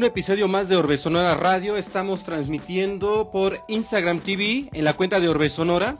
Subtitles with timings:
[0.00, 1.76] un episodio más de Orbe Sonora Radio.
[1.76, 5.94] Estamos transmitiendo por Instagram TV en la cuenta de Orbe Sonora.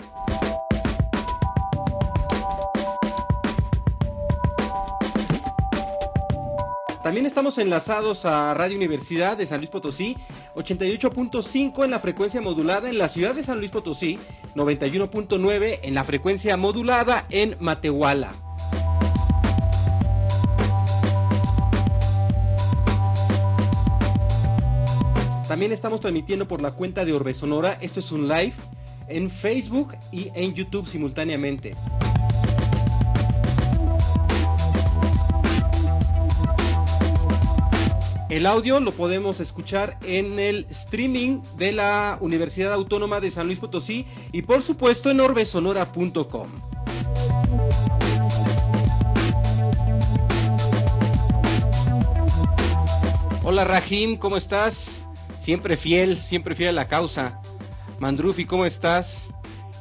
[7.03, 10.17] También estamos enlazados a Radio Universidad de San Luis Potosí,
[10.55, 14.19] 88.5 en la frecuencia modulada en la ciudad de San Luis Potosí,
[14.55, 18.33] 91.9 en la frecuencia modulada en Matehuala.
[25.51, 27.77] También estamos transmitiendo por la cuenta de Orbe Sonora.
[27.81, 28.53] Esto es un live
[29.09, 31.73] en Facebook y en YouTube simultáneamente.
[38.29, 43.59] El audio lo podemos escuchar en el streaming de la Universidad Autónoma de San Luis
[43.59, 46.49] Potosí y por supuesto en orbesonora.com.
[53.43, 55.00] Hola Rahim, ¿cómo estás?
[55.41, 57.41] Siempre fiel, siempre fiel a la causa.
[57.99, 59.31] Mandrufi, ¿cómo estás?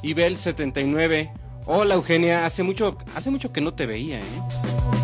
[0.02, 1.30] Ibel79.
[1.66, 4.99] Hola Eugenia, hace mucho, hace mucho que no te veía, ¿eh?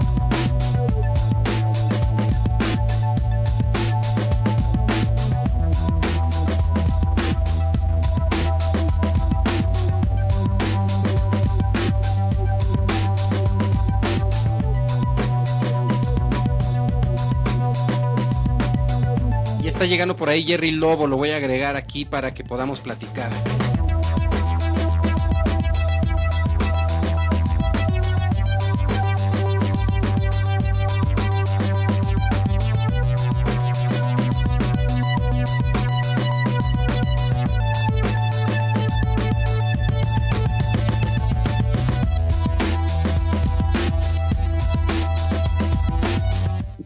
[19.76, 23.30] Está llegando por ahí Jerry Lobo, lo voy a agregar aquí para que podamos platicar.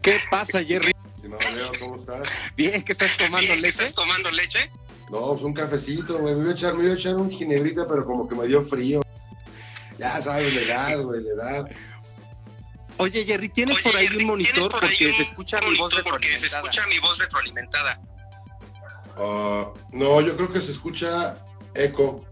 [0.01, 1.00] ¿Qué pasa, Jerry?
[2.71, 3.67] Bien, ¿qué estás tomando leche?
[3.67, 4.69] ¿Estás tomando leche?
[5.09, 6.35] No, pues un cafecito, güey.
[6.35, 8.63] Me iba a echar, me iba a echar un ginebrita, pero como que me dio
[8.63, 9.01] frío.
[9.97, 11.71] Ya sabes, la edad, güey, la edad.
[12.97, 15.21] Oye, Jerry, ¿tienes Oye, por ahí Jerry, un monitor ¿tienes por ahí porque un se
[15.23, 16.61] escucha mi voz monitor porque se retroalimentada?
[16.61, 18.01] escucha mi voz retroalimentada.
[19.17, 21.37] Ah, no, yo creo que se escucha
[21.75, 22.25] eco.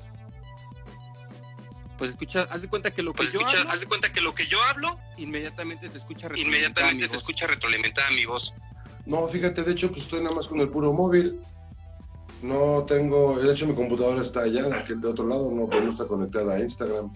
[1.97, 4.13] Pues escucha, haz de cuenta que lo que Pues yo escucha, hablo, haz de cuenta
[4.13, 7.21] que lo que yo hablo, inmediatamente se escucha retroalimentada inmediatamente mi se voz.
[7.23, 8.53] escucha retroalimentada mi voz.
[9.09, 11.39] No, fíjate, de hecho, pues estoy nada más con el puro móvil.
[12.43, 15.83] No tengo, de hecho mi computadora está allá, de aquel de otro lado, no, pues
[15.83, 17.11] no está conectada a Instagram.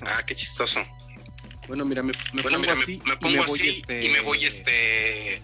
[0.00, 0.80] Ah, qué chistoso.
[1.68, 3.68] Bueno, mira, me, me bueno, pongo mira, así, me, me y pongo me voy, así
[3.78, 5.42] este, y me voy este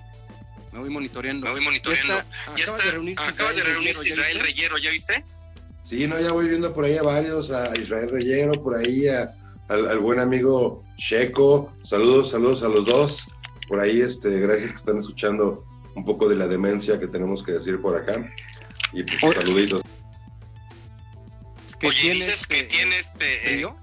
[0.73, 1.47] me voy monitoreando.
[1.47, 2.15] me voy monitoreando.
[2.15, 4.47] Ya está, Ya acaba está, de reunirse acaba de Israel reunirse Reyero, ¿ya Israel viste?
[4.53, 5.25] Reyero, ¿ya viste?
[5.85, 9.33] Sí, no, ya voy viendo por ahí a varios, a Israel Reyero, por ahí a-
[9.69, 11.73] al, al buen amigo Checo.
[11.85, 13.25] Saludos, saludos a los dos.
[13.73, 17.53] Por ahí, este, gracias que están escuchando un poco de la demencia que tenemos que
[17.53, 18.31] decir por acá.
[18.93, 19.41] Y pues Oye.
[19.41, 19.83] saluditos.
[21.81, 23.75] que Oye, tienes, dices que eh, tienes eh, frío.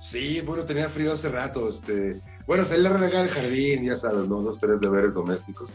[0.00, 2.20] Sí, bueno, tenía frío hace rato, este.
[2.46, 4.42] Bueno, salí a regar el jardín, ya sabes, ¿no?
[4.42, 5.70] Dos, tres deberes domésticos.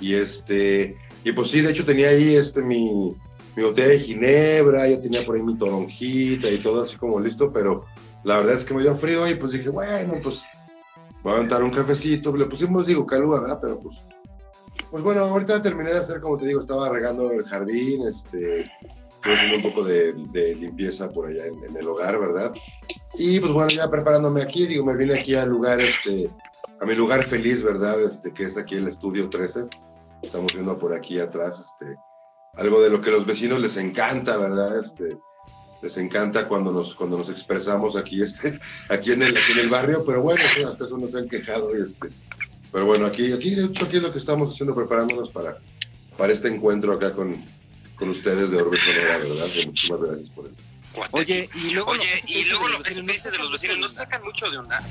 [0.00, 3.14] Y este, y pues sí, de hecho tenía ahí este mi,
[3.54, 7.52] mi botella de ginebra, ya tenía por ahí mi toronjita y todo así como listo,
[7.52, 7.84] pero
[8.24, 10.40] la verdad es que me dio frío y pues dije, bueno, pues
[11.28, 13.58] voy a aventar un cafecito, le pusimos, digo, calúa, ¿verdad?
[13.60, 13.98] Pero pues,
[14.90, 18.70] pues bueno, ahorita terminé de hacer, como te digo, estaba regando el jardín, este,
[19.22, 22.52] haciendo un poco de, de limpieza por allá en, en el hogar, ¿verdad?
[23.18, 26.30] Y pues bueno, ya preparándome aquí, digo, me vine aquí al lugar, este,
[26.80, 28.00] a mi lugar feliz, ¿verdad?
[28.00, 29.64] Este, que es aquí el estudio 13.
[30.22, 31.94] Estamos viendo por aquí atrás, este,
[32.54, 34.82] algo de lo que a los vecinos les encanta, ¿verdad?
[34.82, 35.18] Este,
[35.82, 38.58] les encanta cuando nos, cuando nos expresamos aquí, este,
[38.88, 41.70] aquí en el, aquí en el barrio, pero bueno, sí, hasta eso nos han quejado,
[41.76, 42.08] y este,
[42.72, 45.58] pero bueno, aquí, aquí, de hecho, aquí es lo que estamos haciendo, preparándonos para,
[46.16, 47.36] para este encuentro acá con,
[47.96, 49.46] con ustedes de Orbe Sonora, ¿verdad?
[49.66, 50.56] Muchísimas gracias por eso.
[51.12, 53.94] Oye, y luego Oye, lo que y luego los dice de los vecinos, no se
[53.94, 54.82] sacan mucho de onda.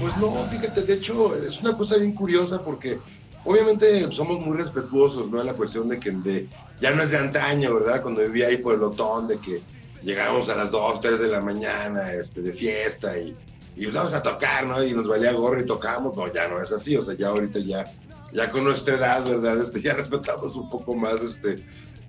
[0.00, 2.98] Pues no, fíjate, de hecho es una cosa bien curiosa porque
[3.44, 5.40] obviamente somos muy respetuosos, ¿no?
[5.40, 6.46] En la cuestión de que
[6.80, 8.02] ya no es de antaño, ¿verdad?
[8.02, 9.60] Cuando vivía ahí por el Otón, de que
[10.02, 13.34] llegábamos a las 2, 3 de la mañana este, de fiesta y,
[13.76, 14.82] y vamos a tocar, ¿no?
[14.82, 17.58] Y nos valía gorro y tocamos, no, ya no es así, o sea, ya ahorita
[17.60, 17.84] ya,
[18.32, 19.60] ya con nuestra edad, ¿verdad?
[19.62, 21.56] Este, ya respetamos un poco más este,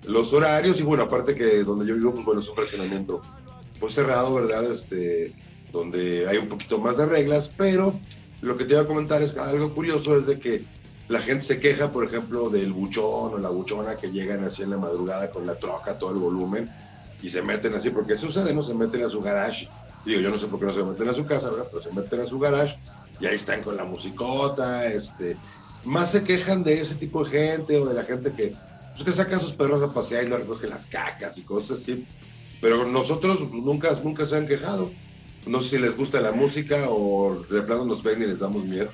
[0.06, 3.20] los horarios y bueno, aparte que donde yo vivo, pues bueno, es un fraccionamiento
[3.78, 4.64] pues cerrado, ¿verdad?
[4.64, 5.32] Este,
[5.72, 7.94] donde hay un poquito más de reglas, pero
[8.42, 10.62] lo que te iba a comentar es algo curioso es de que
[11.10, 14.70] la gente se queja, por ejemplo, del buchón o la buchona que llegan así en
[14.70, 16.70] la madrugada con la troca, todo el volumen,
[17.20, 18.62] y se meten así, porque sucede, ¿no?
[18.62, 19.68] Se meten a su garage.
[20.06, 21.66] Digo, yo no sé por qué no se meten a su casa, ¿verdad?
[21.68, 22.78] Pero se meten a su garage
[23.18, 25.36] y ahí están con la musicota, este,
[25.84, 28.54] más se quejan de ese tipo de gente o de la gente que,
[28.92, 32.06] pues, que saca sus perros a pasear y no recoge las cacas y cosas así.
[32.60, 34.88] Pero nosotros nunca, nunca se han quejado.
[35.44, 38.64] No sé si les gusta la música o de plano nos ven y les damos
[38.64, 38.90] miedo.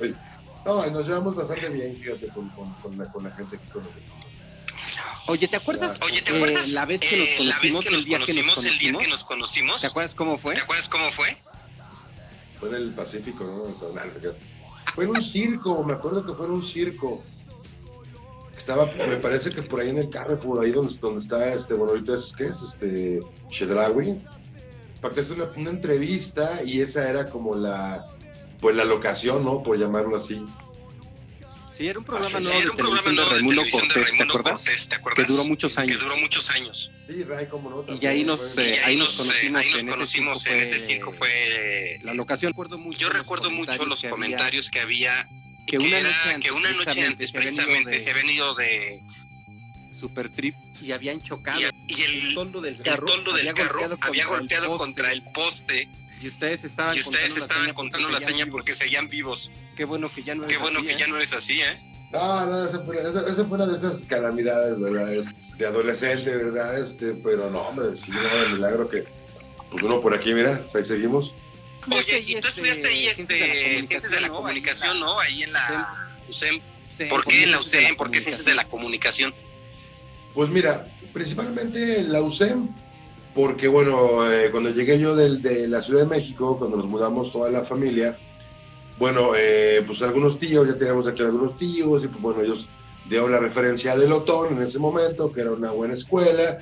[0.67, 3.73] No, y nos llevamos bastante bien, fíjate, con, con, con, la, con la gente que
[3.73, 4.03] conocemos.
[5.29, 5.97] Oye, ¿te acuerdas?
[6.05, 6.71] Oye, ¿te eh, acuerdas?
[6.71, 8.65] la vez que nos eh, la vez conocimos, que el nos día que nos conocimos,
[8.65, 9.81] el día que nos conocimos.
[9.81, 10.55] ¿Te acuerdas cómo fue?
[10.55, 11.37] ¿Te acuerdas cómo fue?
[12.59, 13.93] Fue en el Pacífico, ¿no?
[14.93, 17.23] Fue en un circo, me acuerdo que fue en un circo.
[18.59, 21.93] Estaba, me parece que por ahí en el Carrefour, ahí donde, donde está, este, bueno,
[21.93, 22.55] ahorita es, ¿qué es?
[22.69, 23.21] Este,
[23.51, 24.21] Chedraui.
[25.01, 28.16] Para hacer una, una entrevista y esa era como la,
[28.61, 29.63] pues la locación, ¿no?
[29.63, 30.45] Por llamarlo así.
[31.77, 33.71] Sí, era un programa Sí, nuevo de un programa televisión de nuevo de Raimundo de
[33.71, 34.65] Cortés, ¿te Raimundo acuerdas?
[34.65, 35.99] Cortés, ¿te Que duró muchos Que años.
[36.01, 36.91] duró muchos años.
[37.07, 37.85] Sí, Ray, cómo no.
[38.01, 40.57] Y ahí nos, eh, Y ahí nos eh, conocimos, ahí nos en ese conocimos circo
[40.57, 42.99] en ese fue- circo fue La locación, recuerdo mucho.
[42.99, 45.29] yo recuerdo mucho los que comentarios que había
[45.67, 49.03] que que, una era noche antes, que una noche antes precisamente se habían ido de
[49.93, 51.61] Super Trip y habían chocado.
[51.61, 51.65] y,
[51.95, 54.67] y el, toldo del el carro, toldo del había carro golpeado había contra el golpeado
[54.69, 54.85] poste.
[54.85, 55.89] contra el poste
[56.21, 58.73] Y ustedes estaban y ustedes contando la estaban seña contando la porque seña seguían porque
[58.73, 58.79] vivos.
[58.79, 59.51] seguían vivos.
[59.77, 60.97] Qué bueno que ya no Qué es bueno así, que ¿eh?
[60.99, 61.81] ya no eres así, ¿eh?
[62.13, 65.25] No, no, esa fue, esa- esa fue una de esas calamidades, ¿verdad?
[65.59, 66.79] De adolescente, ¿verdad?
[66.79, 69.05] Este, pero no, hombre, sí, no, el milagro que,
[69.71, 71.33] pues uno por aquí, mira, ahí seguimos.
[71.91, 75.21] Oye, y tú estudiaste ahí este, ciencias de la comunicación, ¿no?
[75.21, 76.61] Ahí en la USEM.
[77.11, 77.95] ¿Por qué en la USEM?
[77.97, 79.35] ¿Por qué ciencias de la comunicación?
[80.35, 82.69] Pues mira, principalmente la USEM,
[83.37, 87.31] porque bueno, eh, cuando llegué yo del- de, la Ciudad de México, cuando nos mudamos
[87.31, 88.17] toda la familia,
[88.99, 92.67] bueno, eh, pues algunos tíos, ya teníamos aquí algunos tíos, y pues bueno, ellos
[93.09, 96.59] dieron la referencia del Otón en ese momento, que era una buena escuela.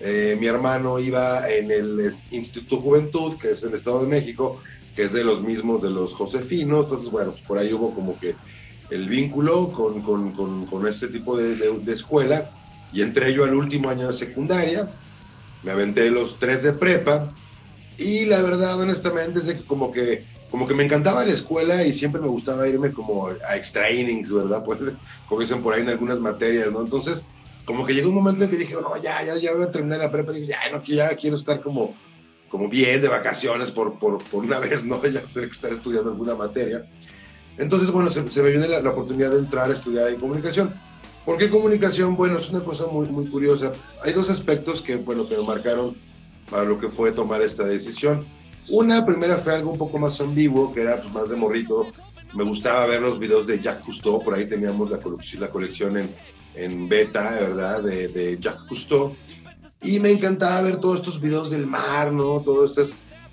[0.00, 4.60] Eh, mi hermano iba en el Instituto Juventud, que es el Estado de México,
[4.96, 8.18] que es de los mismos de los Josefinos, entonces bueno, pues por ahí hubo como
[8.18, 8.34] que
[8.90, 12.50] el vínculo con, con, con, con este tipo de, de- de escuela.
[12.94, 14.88] Y entré yo al último año de secundaria,
[15.64, 17.34] me aventé los tres de prepa
[17.98, 21.96] y la verdad, honestamente, es que como que, como que me encantaba la escuela y
[21.96, 24.64] siempre me gustaba irme como a extra innings, ¿verdad?
[25.28, 26.80] Pues como por ahí en algunas materias, ¿no?
[26.80, 27.20] Entonces,
[27.64, 30.00] como que llegó un momento en que dije, no, ya, ya, ya voy a terminar
[30.00, 31.94] la prepa, dije, ya, no, ya quiero estar como,
[32.50, 35.02] como bien de vacaciones por, por, por una vez, ¿no?
[35.02, 36.84] Ya tener que estar estudiando alguna materia.
[37.56, 40.74] Entonces, bueno, se, se me viene la, la oportunidad de entrar a estudiar en comunicación.
[41.24, 42.16] ¿Por qué comunicación?
[42.16, 43.72] Bueno, es una cosa muy, muy curiosa.
[44.02, 45.94] Hay dos aspectos que, bueno, que me marcaron
[46.50, 48.24] para lo que fue tomar esta decisión.
[48.68, 51.86] Una primera fue algo un poco más ambiguo, que era pues, más de morrito.
[52.34, 55.96] Me gustaba ver los videos de Jacques Cousteau, por ahí teníamos la colección, la colección
[55.96, 56.10] en,
[56.56, 57.82] en beta, ¿verdad?
[57.82, 59.14] De, de Jacques Cousteau.
[59.82, 62.40] Y me encantaba ver todos estos videos del mar, ¿no?
[62.40, 62.88] Todas estas,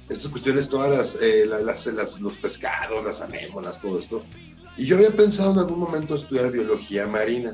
[0.10, 4.24] estas cuestiones, todas las, eh, la- las, las- los pescados, las anémonas, todo esto.
[4.78, 7.54] Y yo había pensado en algún momento estudiar biología marina.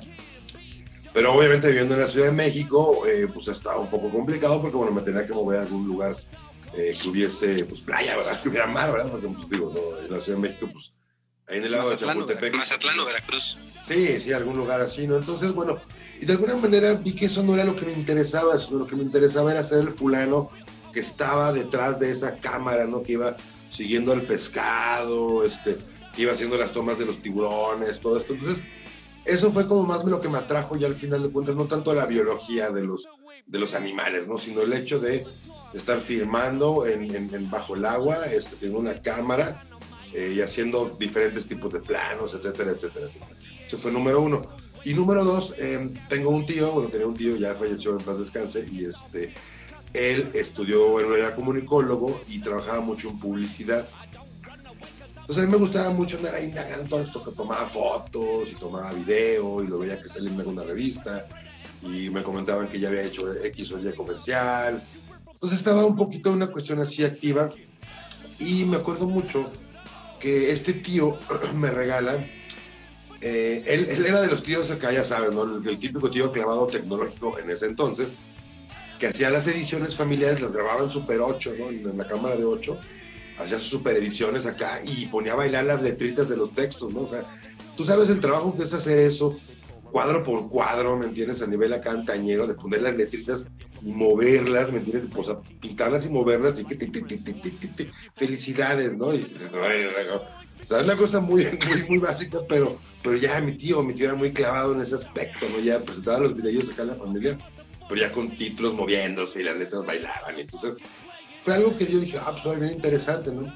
[1.14, 4.78] Pero obviamente viviendo en la Ciudad de México, eh, pues estaba un poco complicado porque,
[4.78, 6.16] bueno, me tenía que mover a algún lugar
[6.76, 8.40] eh, que hubiese, pues, playa, ¿verdad?
[8.44, 9.10] Que hubiera mar, ¿verdad?
[9.10, 10.92] Porque, pues, digo, no, en la Ciudad de México, pues,
[11.48, 12.56] ahí en el lado Mazatlán, de Chapultepec.
[12.56, 13.58] Mazatlán o Veracruz.
[13.88, 15.18] Sí, sí, algún lugar así, ¿no?
[15.18, 15.80] Entonces, bueno,
[16.20, 18.88] y de alguna manera vi que eso no era lo que me interesaba, sino lo
[18.88, 20.52] que me interesaba era ser el fulano
[20.94, 23.04] que estaba detrás de esa cámara, ¿no?
[23.04, 23.38] Que iba
[23.72, 25.78] siguiendo al pescado, este,
[26.18, 28.34] iba haciendo las tomas de los tiburones, todo esto.
[28.34, 28.64] Entonces,
[29.26, 31.94] eso fue como más lo que me atrajo ya al final de cuentas, no tanto
[31.94, 33.08] la biología de los,
[33.46, 34.38] de los animales, ¿no?
[34.38, 35.26] Sino el hecho de
[35.74, 39.64] estar filmando en, en- en bajo el agua, este, en una cámara,
[40.14, 43.08] eh, y haciendo diferentes tipos de planos, etcétera, etcétera.
[43.68, 44.48] Eso fue número uno.
[44.86, 48.18] Y número dos, eh, tengo un tío, bueno, tenía un tío, ya falleció en paz
[48.20, 49.34] descanse, y este,
[49.94, 53.90] él estudió, bueno, era comunicólogo y trabajaba mucho en publicidad.
[55.28, 58.94] Entonces a mí me gustaba mucho andar ahí indagando esto, que tomaba fotos y tomaba
[58.94, 61.28] video y lo veía que salía en alguna revista
[61.84, 64.82] y me comentaban que ya había hecho X o Y comercial.
[65.30, 67.50] Entonces estaba un poquito una cuestión así activa
[68.40, 69.52] y me acuerdo mucho
[70.22, 71.20] que este tío
[71.56, 72.26] me regala,
[73.20, 75.44] eh, él, él era de los tíos acá, ya saben, ¿no?
[75.44, 78.08] el, el típico tío clavado tecnológico en ese entonces,
[78.98, 81.70] que hacía las ediciones familiares, las grababa en Super 8, ¿no?
[81.70, 82.80] en la cámara de 8,
[83.40, 87.02] hacía sus super ediciones acá y ponía a bailar las letritas de los textos, ¿no?
[87.02, 87.24] O sea,
[87.76, 89.36] tú sabes el trabajo que es hacer eso
[89.92, 91.42] cuadro por cuadro, ¿me entiendes?
[91.42, 93.46] A nivel acá antañero, de poner las letritas
[93.82, 95.10] y moverlas, ¿me entiendes?
[95.16, 97.90] O sea, pintarlas y moverlas y que ti, ti, ti.
[98.16, 99.14] felicidades, ¿no?
[99.14, 103.84] Y, o sea, es una cosa muy, muy, muy básica, pero, pero ya mi tío,
[103.84, 105.60] mi tío era muy clavado en ese aspecto, ¿no?
[105.60, 107.38] Ya presentaba los videos acá en la familia,
[107.88, 110.38] pero ya con títulos moviéndose y las letras bailaban.
[110.38, 110.76] Entonces,
[111.48, 113.54] fue algo que yo dije, ah, pues, bien interesante, ¿no?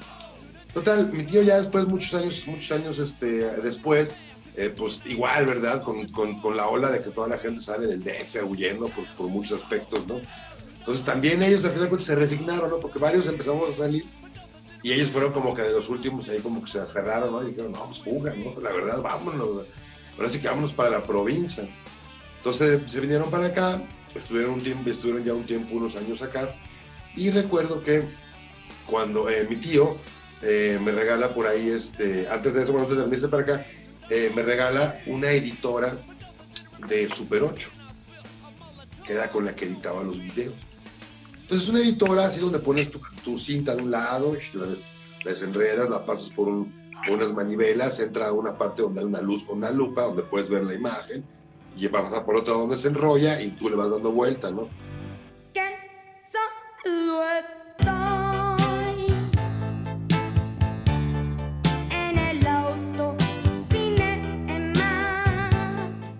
[0.72, 3.26] Total, mi tío ya después, muchos años, muchos años este,
[3.60, 4.10] después,
[4.56, 5.82] eh, pues igual, ¿verdad?
[5.82, 9.04] Con, con, con, la ola de que toda la gente sale del DF huyendo por,
[9.08, 10.22] por muchos aspectos, ¿no?
[10.78, 12.78] Entonces también ellos al final de cuentas se resignaron, ¿no?
[12.78, 14.06] Porque varios empezamos a salir
[14.82, 17.42] y ellos fueron como que de los últimos ahí como que se aferraron, ¿no?
[17.42, 18.58] Y dijeron, no, pues fuga, ¿no?
[18.62, 19.66] La verdad, vámonos.
[20.16, 21.68] Ahora sí que vámonos para la provincia.
[22.38, 23.82] Entonces se vinieron para acá,
[24.14, 26.54] estuvieron, un tiempo, estuvieron ya un tiempo, unos años acá.
[27.16, 28.04] Y recuerdo que
[28.86, 29.96] cuando eh, mi tío
[30.42, 33.66] eh, me regala por ahí, este, antes de eso, antes de para acá,
[34.10, 35.96] eh, me regala una editora
[36.88, 37.70] de Super 8,
[39.06, 40.54] que era con la que editaba los videos.
[41.42, 44.66] Entonces, una editora así donde pones tu, cinta de un lado, la,
[45.24, 49.58] desenredas, la pasas por, unas manivelas, entra a una parte donde hay una luz con
[49.58, 51.24] una lupa, donde puedes ver la imagen,
[51.76, 54.50] y va a pasar por otra donde se enrolla y tú le vas dando vuelta,
[54.50, 54.68] ¿no?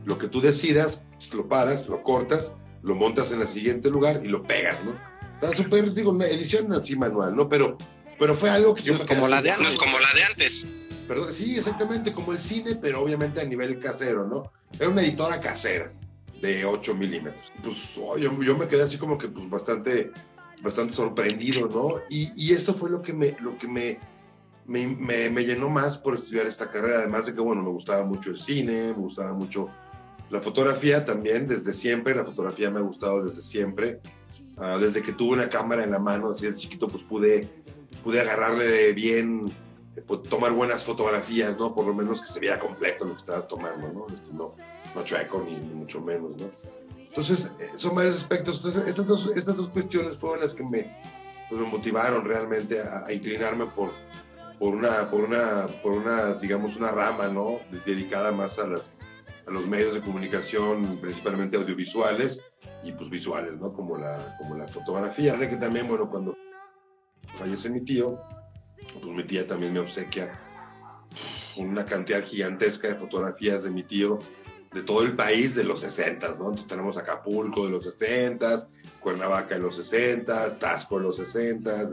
[0.05, 4.21] Lo que tú decidas, pues, lo paras, lo cortas, lo montas en el siguiente lugar
[4.25, 4.93] y lo pegas, ¿no?
[5.35, 7.49] Está súper, digo, una edición así manual, ¿no?
[7.49, 7.77] Pero,
[8.19, 8.99] pero fue algo que yo...
[8.99, 9.77] No como la de antes.
[9.77, 10.67] como la de antes.
[11.09, 14.53] Perdón, sí, exactamente, como el cine, pero obviamente a nivel casero, ¿no?
[14.79, 15.93] Era una editora casera
[16.41, 17.45] de 8 milímetros.
[17.63, 20.13] Pues oh, yo, yo, me quedé así como que pues, bastante,
[20.63, 22.01] bastante sorprendido, ¿no?
[22.09, 23.99] Y, y eso fue lo que, me, lo que me,
[24.67, 28.05] me, me, me, llenó más por estudiar esta carrera, además de que, bueno, me gustaba
[28.05, 29.69] mucho el cine, me gustaba mucho
[30.31, 34.01] la fotografía también, desde siempre, la fotografía me ha gustado desde siempre.
[34.57, 37.49] Ah, desde que tuve una cámara en la mano, así de chiquito, pues pude,
[38.03, 39.53] pude agarrarle bien,
[40.07, 41.75] pues, tomar buenas fotografías, ¿no?
[41.75, 44.07] Por lo menos que se viera completo lo que estaba tomando, ¿no?
[44.33, 44.53] No,
[44.95, 46.47] no chueco ni, mucho menos, ¿no?
[47.13, 48.57] Entonces, eh, son varios aspectos.
[48.57, 50.97] Entonces, estas dos, estas dos cuestiones fueron las que me,
[51.51, 53.93] pues, motivaron realmente a, inclinarme por,
[54.59, 57.59] por, una, por, una, por una, digamos, una rama, ¿no?
[57.85, 58.91] Dedicada más a, las,
[59.47, 62.41] a los medios de comunicación, principalmente audiovisuales,
[62.83, 63.75] y pues visuales, ¿no?
[63.75, 65.37] Como la, como la fotografía.
[65.37, 66.35] Sé que también, bueno, cuando
[67.37, 68.19] fallece mi tío,
[68.95, 70.41] pues mi tía también me obsequia
[71.59, 74.19] una cantidad gigantesca de fotografías de mi tío
[74.73, 76.35] de todo el país de los 60, ¿no?
[76.35, 78.69] Entonces tenemos Acapulco de los 60,
[79.01, 81.91] Cuernavaca de los 60, Tasco de los 60,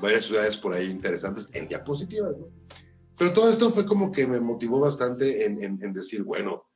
[0.00, 2.46] varias ciudades por ahí interesantes en diapositivas, ¿no?
[3.18, 6.66] Pero todo esto fue como que me motivó bastante en, en, en decir, bueno,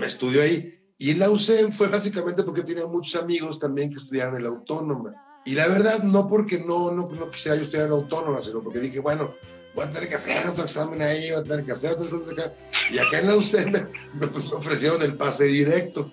[0.00, 3.96] me estudio ahí y en la UCEM fue básicamente porque tenía muchos amigos también que
[3.96, 5.14] estudiaban en la autónoma.
[5.46, 8.62] Y la verdad, no porque no, no, no quisiera yo estudiar en la autónoma, sino
[8.62, 9.34] porque dije, bueno,
[9.74, 12.40] voy a tener que hacer otro examen ahí, voy a tener que hacer otro examen
[12.40, 12.52] acá.
[12.90, 16.10] Y acá en la UCEM me, pues, me ofrecieron el pase directo.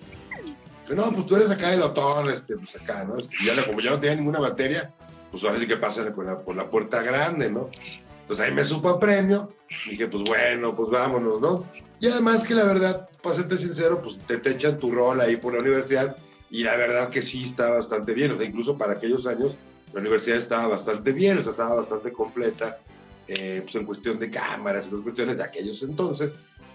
[0.88, 3.18] no, pues tú eres acá del autónomo, este, pues acá, ¿no?
[3.18, 4.92] Y ya, como ya no tenía ninguna materia,
[5.30, 7.70] pues ahora sí que pasan por la, por la puerta grande, ¿no?
[8.22, 9.52] Entonces ahí me supo a premio,
[9.86, 11.64] y dije, pues bueno, pues vámonos, ¿no?
[12.00, 15.36] Y además que la verdad, para serte sincero, pues te, te echan tu rol ahí
[15.36, 16.16] por la universidad
[16.50, 19.52] y la verdad que sí está bastante bien, o sea, incluso para aquellos años
[19.92, 22.78] la universidad estaba bastante bien, o sea, estaba bastante completa,
[23.28, 26.32] eh, pues en cuestión de cámaras, en cuestiones de aquellos entonces,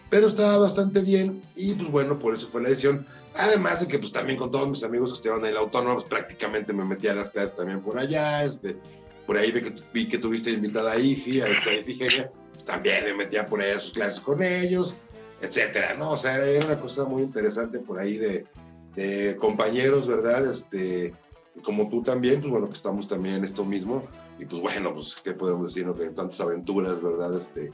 [0.09, 3.05] pero estaba bastante bien y pues bueno, por eso fue la edición.
[3.35, 6.07] Además de que pues también con todos mis amigos que estaban en el autónomo, pues
[6.07, 8.77] prácticamente me metí a las clases también por allá, este,
[9.25, 13.05] por ahí vi que, vi que tuviste invitada a IFI, a esta Ifigenia, pues, también
[13.05, 14.93] me metía por ahí a sus clases con ellos,
[15.41, 16.11] etcétera, ¿no?
[16.11, 18.45] O sea, era una cosa muy interesante por ahí de,
[18.95, 20.51] de compañeros, ¿verdad?
[20.51, 21.13] Este,
[21.63, 24.07] como tú también, pues bueno, que estamos también en esto mismo.
[24.39, 25.95] Y pues bueno, pues qué podemos decir, ¿no?
[25.95, 27.37] Que tantas aventuras, ¿verdad?
[27.37, 27.71] Este,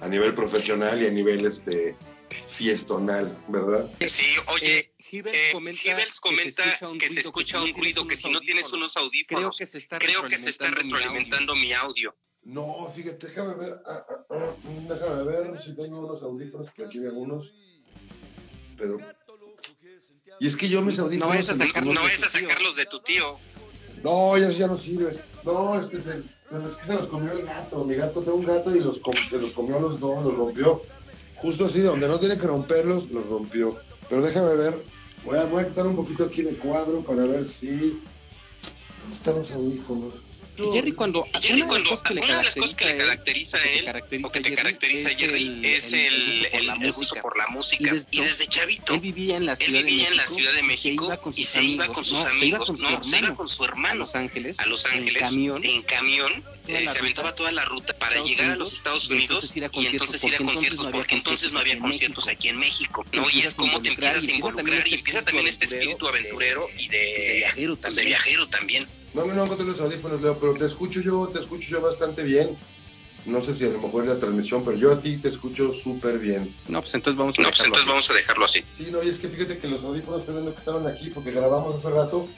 [0.00, 1.96] a nivel profesional y a nivel este,
[2.48, 3.90] fiestonal, ¿verdad?
[4.06, 5.96] Sí, oye, eh, eh comenta,
[6.98, 9.98] que, se escucha un ruido, que si no tienes unos audífonos, creo que se está,
[9.98, 12.14] creo que se está retroalimentando mi audio.
[12.44, 14.54] No, fíjate, déjame ver, ah, ah, ah,
[14.88, 17.52] déjame ver si tengo unos audífonos, que aquí veo unos,
[18.76, 18.98] pero...
[20.38, 21.28] Y es que yo mis audífonos...
[21.28, 23.38] No vayas a, sacar, no vayas a sacarlos de tu tío.
[24.02, 25.16] No, ya, ya no sirve.
[25.44, 27.84] No, este, se, es que se los comió el gato.
[27.84, 30.82] Mi gato tengo un gato y los, se los comió los dos, los rompió.
[31.36, 33.76] Justo así, donde no tiene que romperlos, los rompió.
[34.08, 34.82] Pero déjame ver,
[35.24, 38.00] voy a, voy a quitar un poquito aquí de cuadro para ver si...
[39.02, 40.25] ¿Dónde están los audífonos?
[40.56, 44.24] Jerry cuando, Jerry una, cuando de una, de las cosas que le caracteriza a él,
[44.24, 47.94] o que te caracteriza a Jerry, es el, el, el, gusto por la música.
[48.10, 51.44] Y desde, chavito, él vivía en la Ciudad, vivía en la ciudad de México y
[51.44, 54.66] se iba con sus amigos, no, se iba con su hermano a Los Ángeles, a
[54.66, 59.08] Los Ángeles en camión, eh, se aventaba toda la ruta para llegar a los Estados
[59.08, 63.24] Unidos y entonces ir a conciertos, porque entonces no había conciertos aquí en México, ¿no?
[63.32, 67.46] Y es como te empiezas a involucrar y empieza también este espíritu aventurero y de
[68.04, 68.88] viajero también.
[69.16, 72.54] No, no encontré los audífonos, Leo, pero te escucho yo, te escucho yo bastante bien.
[73.24, 75.72] No sé si a lo mejor es la transmisión, pero yo a ti te escucho
[75.72, 76.54] súper bien.
[76.68, 78.62] No, pues entonces vamos a, no, pues entonces vamos a dejarlo así.
[78.76, 81.90] Sí, no, y es que fíjate que los audífonos que estaban aquí porque grabamos hace
[81.90, 82.28] rato,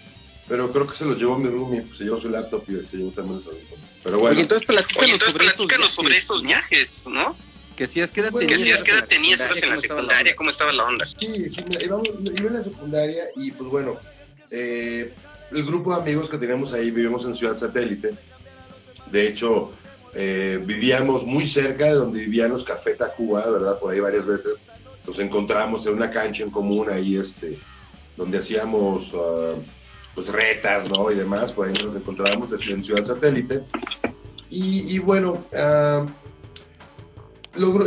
[0.46, 2.96] pero creo que se los llevó mi roomie, pues se llevó su laptop y se
[2.96, 3.84] llevó también los audífonos.
[4.04, 4.32] Pero bueno.
[4.34, 7.36] Oye, entonces platícanos, entonces, sobre, platícanos estos sobre, estos viajes, ¿no?
[7.76, 10.36] Que si es que edad tenías, que si es que tenías, ibas en la secundaria,
[10.36, 11.04] ¿cómo estaba la onda?
[11.06, 13.98] Sí, sí, iba en la secundaria y pues bueno,
[14.50, 15.12] eh,
[15.50, 18.14] el grupo de amigos que teníamos ahí, vivimos en Ciudad Satélite.
[19.10, 19.72] De hecho,
[20.14, 23.78] eh, vivíamos muy cerca de donde vivían los Café Tacuba, ¿verdad?
[23.78, 24.54] Por ahí varias veces
[25.06, 27.58] nos encontramos en una cancha en común ahí, este,
[28.16, 29.54] donde hacíamos uh,
[30.14, 31.10] pues retas, ¿no?
[31.10, 33.62] Y demás, por ahí nos encontrábamos en Ciudad Satélite.
[34.50, 36.06] Y, y bueno, uh,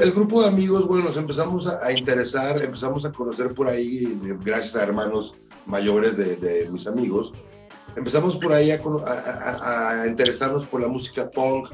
[0.01, 4.75] el grupo de amigos, bueno, nos empezamos a, interesar, empezamos a conocer por ahí, gracias
[4.75, 5.33] a hermanos
[5.65, 7.33] mayores de, mis amigos,
[7.95, 11.69] empezamos por ahí a, interesarnos por la música punk,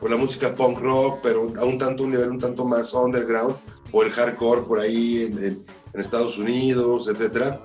[0.00, 3.56] por la música punk rock, pero a un tanto un nivel un tanto más underground,
[3.92, 5.56] o el hardcore por ahí en,
[5.94, 7.58] Estados Unidos, etcétera.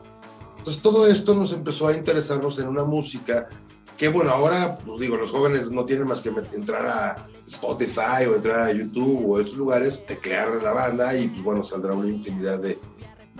[0.58, 3.50] Entonces todo esto nos empezó a interesarnos en una música
[3.98, 8.36] que bueno, ahora, pues digo, los jóvenes no tienen más que entrar a Spotify o
[8.36, 12.58] entrar a YouTube o estos lugares, teclear la banda y pues bueno, saldrá una infinidad
[12.58, 12.80] de,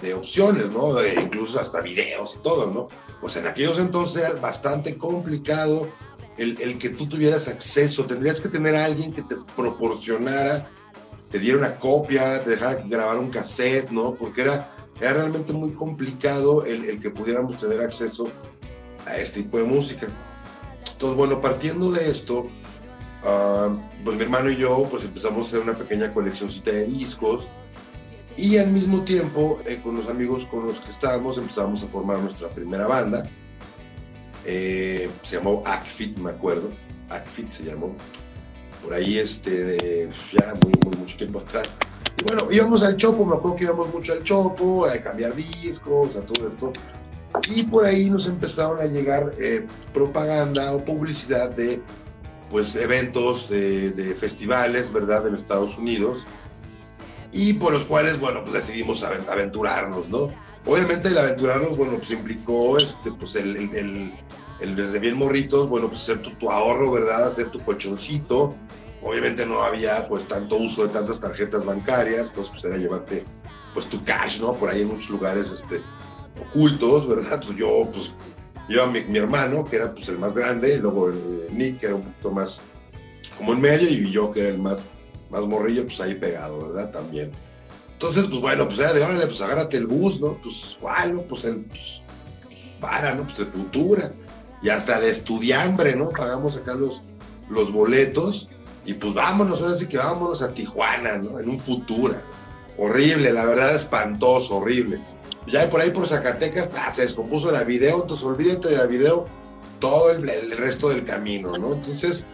[0.02, 0.94] de opciones, ¿no?
[0.94, 2.88] De, incluso hasta videos y todo, ¿no?
[3.20, 5.88] Pues en aquellos entonces era bastante complicado
[6.38, 10.70] el, el, que tú tuvieras acceso, tendrías que tener a alguien que te proporcionara,
[11.30, 14.16] te diera una copia, te dejara grabar un cassette, ¿no?
[14.16, 18.26] Porque era, era realmente muy complicado el, el que pudiéramos tener acceso
[19.06, 20.08] a este tipo de música.
[20.92, 22.48] Entonces, bueno, partiendo de esto,
[23.24, 27.46] uh, pues mi hermano y yo pues empezamos a hacer una pequeña coleccióncita de discos
[28.42, 32.20] y al mismo tiempo eh, con los amigos con los que estábamos empezamos a formar
[32.20, 33.24] nuestra primera banda.
[34.46, 36.70] Eh, se llamó Acfit, me acuerdo.
[37.10, 37.96] Acfit se llamó.
[38.84, 41.72] Por ahí, este, ya muy, muy, mucho tiempo atrás.
[42.20, 46.16] Y bueno, íbamos al Chopo, me acuerdo que íbamos mucho al Chopo, a cambiar discos,
[46.16, 46.74] a todo esto
[47.50, 51.82] y por ahí nos empezaron a llegar eh, propaganda o publicidad de
[52.50, 56.20] pues eventos de, festivales, ¿verdad?, en Estados Unidos,
[57.32, 60.30] y por los cuales, bueno, pues decidimos aventurarnos, ¿no?
[60.66, 64.14] Obviamente el aventurarnos, bueno, pues implicó, este, pues el,
[64.60, 68.56] desde bien morritos, bueno, pues hacer tu, ahorro, ¿verdad?, hacer tu colchoncito,
[69.02, 73.24] obviamente no había pues tanto uso de tantas tarjetas bancarias, entonces pues era llevarte
[73.74, 74.54] pues tu cash, ¿no?
[74.54, 75.82] Por ahí en muchos lugares, este,
[76.40, 77.42] ocultos, ¿verdad?
[77.44, 78.12] Pues yo, pues,
[78.70, 81.86] yo a mi, hermano, que era pues el más grande, y luego el, Nick, que
[81.88, 82.60] era un poquito más
[83.38, 84.78] como en medio, y yo, que era el más,
[85.32, 86.92] más morrillo, pues ahí pegado, ¿verdad?
[86.92, 87.32] También.
[87.94, 90.38] Entonces, pues bueno, pues era de órale, pues agárrate el bus, ¿no?
[90.42, 92.02] Pues, bueno, pues el, pues,
[92.80, 93.24] para, ¿no?
[93.24, 94.12] Pues el Futura.
[94.62, 96.10] Y hasta de estudiambre, ¿no?
[96.10, 97.02] Pagamos acá los,
[97.50, 98.50] los boletos
[98.86, 101.40] y pues vámonos, ahora sí que vámonos a Tijuana, ¿no?
[101.40, 102.22] En un Futura.
[102.78, 105.00] Horrible, la verdad, espantoso, horrible.
[105.48, 109.26] Ya por ahí por Zacatecas ah, se descompuso la video, entonces olvídate de la video
[109.80, 111.74] todo el, resto del camino, ¿no?
[111.74, 112.26] Entonces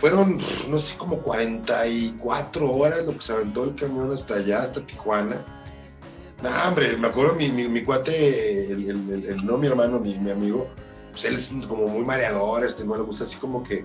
[0.00, 4.80] fueron, no sé, como 44 horas lo que se aventó el camión hasta allá, hasta
[4.80, 5.44] Tijuana.
[6.42, 10.68] No, hombre, me acuerdo mi, mi, cuate, el, no mi hermano, mi, mi, amigo,
[11.12, 13.84] pues él es como muy mareador, este, no le gusta así como que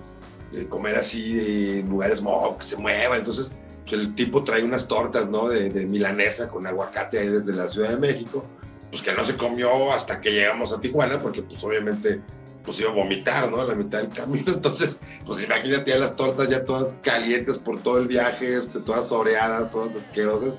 [0.54, 2.22] eh, comer así en lugares
[2.58, 3.50] que se mueva, entonces
[3.94, 5.48] el tipo trae unas tortas, ¿no?
[5.48, 8.44] De, milanesa con aguacate ahí desde la Ciudad de México,
[8.90, 12.22] pues que no se comió hasta que llegamos a Tijuana, porque pues obviamente
[12.66, 13.60] pues iba a vomitar, ¿no?
[13.60, 14.52] A la mitad del camino.
[14.52, 19.10] Entonces, pues imagínate ya las tortas ya todas calientes por todo el viaje, este, todas
[19.12, 20.54] oreadas, todas asquerosas.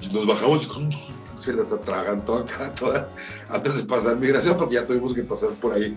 [0.00, 3.12] Y nos bajamos y se las atragantó acá todas
[3.48, 5.96] antes de pasar migración, porque ya tuvimos que pasar por ahí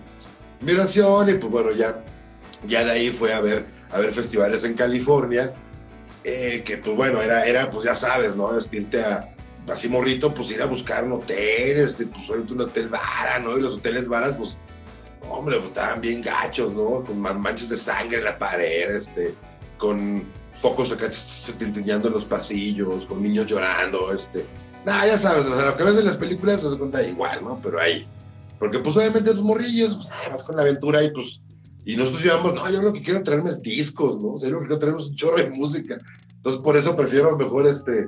[0.60, 2.04] migración y pues bueno, ya,
[2.66, 5.52] ya de ahí fue a ver, a ver festivales en California
[6.24, 8.58] eh, que pues bueno, era, era pues ya sabes, ¿no?
[8.58, 8.66] Es
[9.70, 13.58] así morrito, pues ir a buscar un hotel, este, pues un hotel vara, ¿no?
[13.58, 14.56] Y los hoteles varas, pues,
[15.30, 17.04] hombre, pues estaban bien gachos, ¿no?
[17.04, 19.34] Con manchas de sangre en la pared, este,
[19.78, 21.10] con focos acá
[21.58, 24.46] tintineando en los pasillos, con niños llorando, este.
[24.84, 27.42] Nada, ya sabes, o sea, lo que ves en las películas no se cuenta igual,
[27.42, 27.58] ¿no?
[27.62, 28.06] Pero ahí.
[28.58, 31.40] Porque pues obviamente los morrillos, pues, vas con la aventura y pues
[31.86, 34.34] y nosotros íbamos, no, yo lo que quiero traerme es discos, ¿no?
[34.34, 35.98] O sea, yo lo que quiero traerme es un chorro de música.
[36.36, 38.06] Entonces, por eso prefiero mejor este,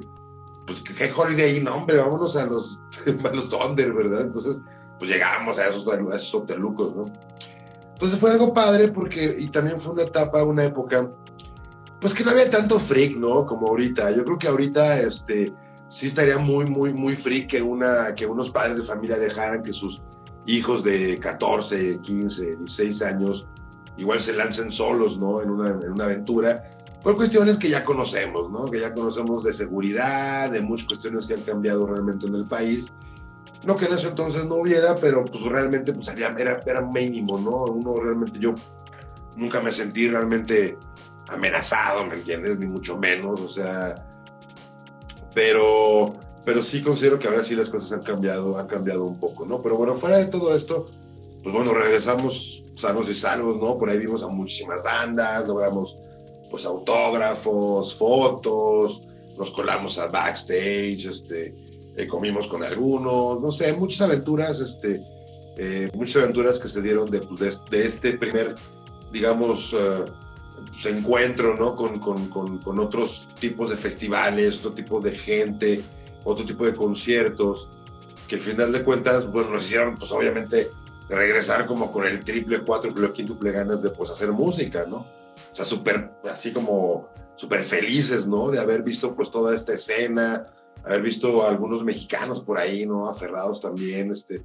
[0.66, 2.80] pues que Holiday, no, hombre, vámonos a los,
[3.24, 4.22] a los under, ¿verdad?
[4.22, 4.56] Entonces,
[4.98, 7.04] pues llegamos a esos, a esos hotelucos, ¿no?
[7.94, 11.08] Entonces fue algo padre porque, y también fue una etapa, una época,
[12.00, 13.46] pues que no había tanto freak, ¿no?
[13.46, 14.10] Como ahorita.
[14.10, 15.52] Yo creo que ahorita, este,
[15.88, 19.72] sí estaría muy, muy, muy freak que, una, que unos padres de familia dejaran que
[19.72, 20.02] sus
[20.46, 23.46] hijos de 14, 15, 16 años
[23.96, 25.40] igual se lancen solos, ¿no?
[25.42, 26.68] En una, en una aventura,
[27.02, 28.70] por cuestiones que ya conocemos, ¿no?
[28.70, 32.86] Que ya conocemos de seguridad, de muchas cuestiones que han cambiado realmente en el país.
[33.64, 37.64] No que en eso entonces no hubiera, pero pues realmente pues era, era mínimo, ¿no?
[37.64, 38.54] Uno realmente, yo
[39.36, 40.76] nunca me sentí realmente
[41.28, 42.58] amenazado, ¿me entiendes?
[42.58, 44.06] Ni mucho menos, o sea,
[45.34, 46.12] pero,
[46.44, 49.60] pero sí considero que ahora sí las cosas han cambiado, han cambiado un poco, ¿no?
[49.62, 50.86] Pero bueno, fuera de todo esto,
[51.42, 53.78] pues bueno, regresamos sanos y salvos, ¿no?
[53.78, 55.96] Por ahí vimos a muchísimas bandas, logramos
[56.50, 59.02] pues autógrafos, fotos,
[59.36, 61.54] nos colamos a backstage, este,
[61.96, 65.00] eh, comimos con algunos, no sé, muchas aventuras, este,
[65.56, 68.54] eh, muchas aventuras que se dieron de, pues, de, este primer,
[69.10, 70.04] digamos, uh,
[70.84, 71.74] encuentro, ¿no?
[71.74, 75.80] Con, con, con, con, otros tipos de festivales, otro tipo de gente,
[76.24, 77.66] otro tipo de conciertos,
[78.28, 80.68] que al final de cuentas, bueno, nos hicieron, pues obviamente,
[81.08, 84.98] regresar como con el triple, cuádruple, quíntuple ganas de, pues, hacer música, ¿no?
[84.98, 88.50] O sea, súper, así como, súper felices, ¿no?
[88.50, 90.46] De haber visto, pues, toda esta escena,
[90.86, 93.08] haber visto a algunos mexicanos por ahí, ¿no?
[93.08, 94.42] Aferrados también, este.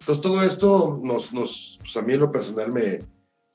[0.00, 3.00] Entonces, todo esto nos, nos pues, a mí en lo personal me,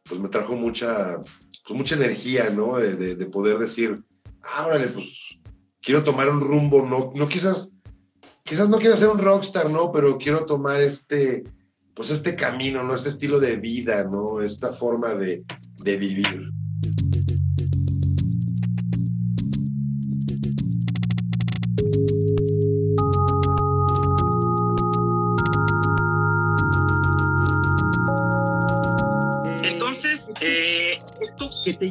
[0.04, 1.18] pues, me trajo mucha,
[1.66, 2.78] pues, mucha energía, ¿no?
[2.78, 4.04] De, de, poder decir,
[4.44, 5.40] ah, órale, pues,
[5.82, 7.70] quiero tomar un rumbo, no, no quizás,
[8.44, 9.92] quizás no quiero ser un rockstar, ¿no?
[9.92, 11.44] Pero quiero tomar este,
[11.96, 12.96] pues este camino, ¿no?
[12.96, 14.42] Este estilo de vida, ¿no?
[14.42, 15.46] Esta forma de,
[15.78, 16.52] de vivir.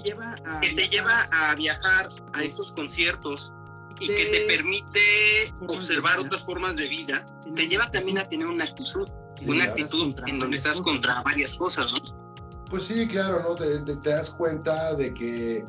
[0.01, 3.53] Te lleva a, que te lleva a viajar a estos conciertos
[4.01, 8.65] y que te permite observar otras formas de vida, te lleva también a tener una
[8.65, 9.09] actitud,
[9.47, 12.25] una actitud en donde estás contra varias cosas, ¿no?
[12.69, 13.55] Pues sí, claro, ¿no?
[13.55, 15.65] Te, te, das cuenta de que,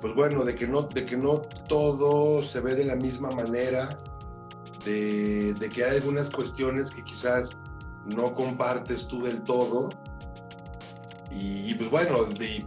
[0.00, 3.98] pues bueno, de que no, de que no todo se ve de la misma manera,
[4.84, 7.48] de, de que hay algunas cuestiones que quizás
[8.04, 9.90] no compartes tú del todo.
[11.40, 12.64] Y, pues bueno, de,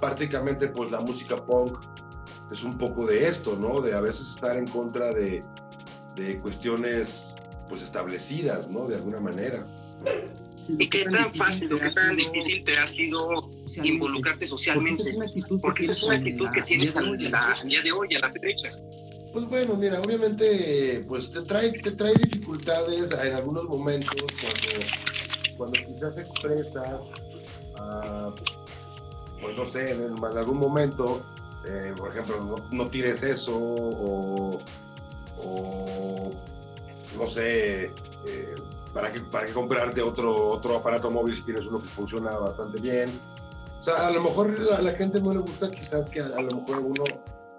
[0.00, 1.78] prácticamente pues la música punk
[2.52, 3.80] es un poco de esto, ¿no?
[3.80, 5.42] De a veces estar en contra de,
[6.16, 7.34] de cuestiones
[7.68, 8.86] pues establecidas, ¿no?
[8.86, 9.66] De alguna manera.
[10.68, 13.50] ¿Y qué tan fácil o qué tan difícil te ha sido
[13.82, 15.04] involucrarte socialmente?
[15.60, 18.70] Porque esa es una actitud que tienes al día de hoy, a la fecha.
[19.32, 25.80] Pues bueno, mira, obviamente, pues te trae, te trae dificultades en algunos momentos cuando, cuando
[25.80, 27.00] quizás expresas,
[29.40, 31.20] pues no sé, en, algún momento,
[31.66, 34.58] eh, por ejemplo, no, tires eso o,
[37.18, 37.84] no sé,
[38.26, 38.54] eh,
[38.92, 43.10] ¿para qué, para comprarte otro, otro aparato móvil si tienes uno que funciona bastante bien?
[43.80, 46.56] O sea, a lo mejor a la gente no le gusta quizás que a, lo
[46.56, 47.04] mejor uno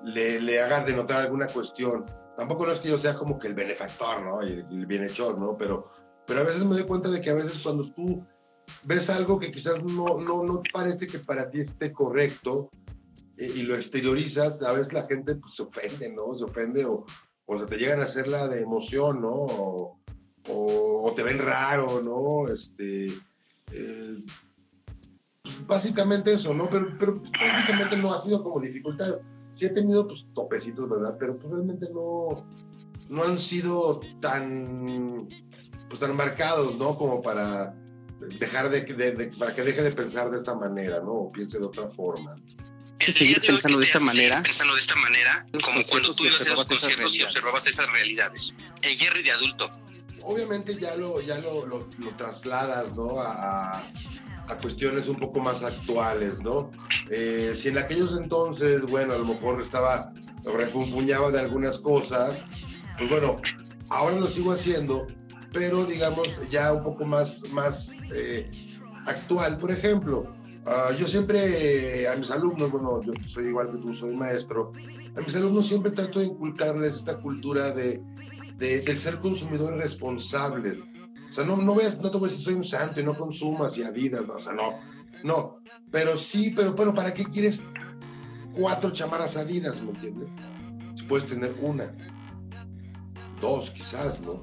[0.03, 2.05] le, le haga denotar alguna cuestión.
[2.35, 4.43] Tampoco no es que yo sea como que el benefactor, ¿no?
[4.43, 5.55] Y el, bienhechor, ¿no?
[5.55, 5.91] Pero,
[6.25, 8.25] pero a veces me doy cuenta de que a veces cuando tú
[8.83, 12.69] ves algo que quizás no, no, no parece que para ti esté correcto
[13.37, 16.37] eh, y lo exteriorizas, a veces la gente pues, se ofende, ¿no?
[16.37, 17.05] Se ofende o,
[17.45, 19.33] o se te llegan a hacer la de emoción, ¿no?
[19.33, 19.99] O,
[20.49, 22.53] o, te ven raro, ¿no?
[22.53, 23.07] Este,
[23.71, 24.17] eh,
[25.67, 26.69] básicamente eso, ¿no?
[26.69, 29.19] Pero, pero básicamente no ha sido como dificultad.
[29.53, 31.15] Sí he tenido pues topecitos, ¿verdad?
[31.19, 32.27] Pero pues, realmente no,
[33.09, 35.27] no han sido tan,
[35.87, 36.97] pues, tan marcados, ¿no?
[36.97, 37.75] Como para
[38.39, 41.11] dejar de, para que deje de pensar de esta manera, ¿no?
[41.11, 42.35] O piense de otra forma.
[42.99, 44.43] seguir pensando de esta manera.
[44.43, 48.53] Pensando de esta manera, como cuando tú ibas a los conciertos y observabas esas realidades.
[48.81, 49.69] El Jerry de adulto
[50.25, 53.19] obviamente ya lo, ya lo, lo, trasladas, ¿no?
[53.19, 56.71] A, a, cuestiones un poco más actuales, ¿no?
[57.09, 60.11] Eh, si en aquellos entonces, bueno, a lo mejor estaba,
[60.43, 62.43] refunfuñaba de algunas cosas,
[62.97, 63.37] pues bueno,
[63.89, 65.07] ahora lo sigo haciendo,
[65.55, 68.51] pero digamos ya un poco más, más eh,
[69.07, 69.57] actual.
[69.57, 70.27] Por ejemplo,
[70.67, 74.71] ah, yo siempre a mis alumnos, bueno, yo soy igual que tú, soy maestro,
[75.15, 78.03] a mis alumnos siempre trato de inculcarles esta cultura de
[78.57, 80.79] de, del ser consumidor responsable.
[81.29, 83.17] O sea, no, no, ves, no te voy a decir soy un santo y no
[83.17, 84.75] consumas y Adidas, o sea, no,
[85.23, 85.57] no.
[85.91, 87.63] Pero sí, pero bueno, ¿para qué quieres
[88.53, 90.29] cuatro chamarras Adidas, me entiendes?
[90.95, 91.91] Si puedes tener una,
[93.41, 94.41] dos quizás, ¿no?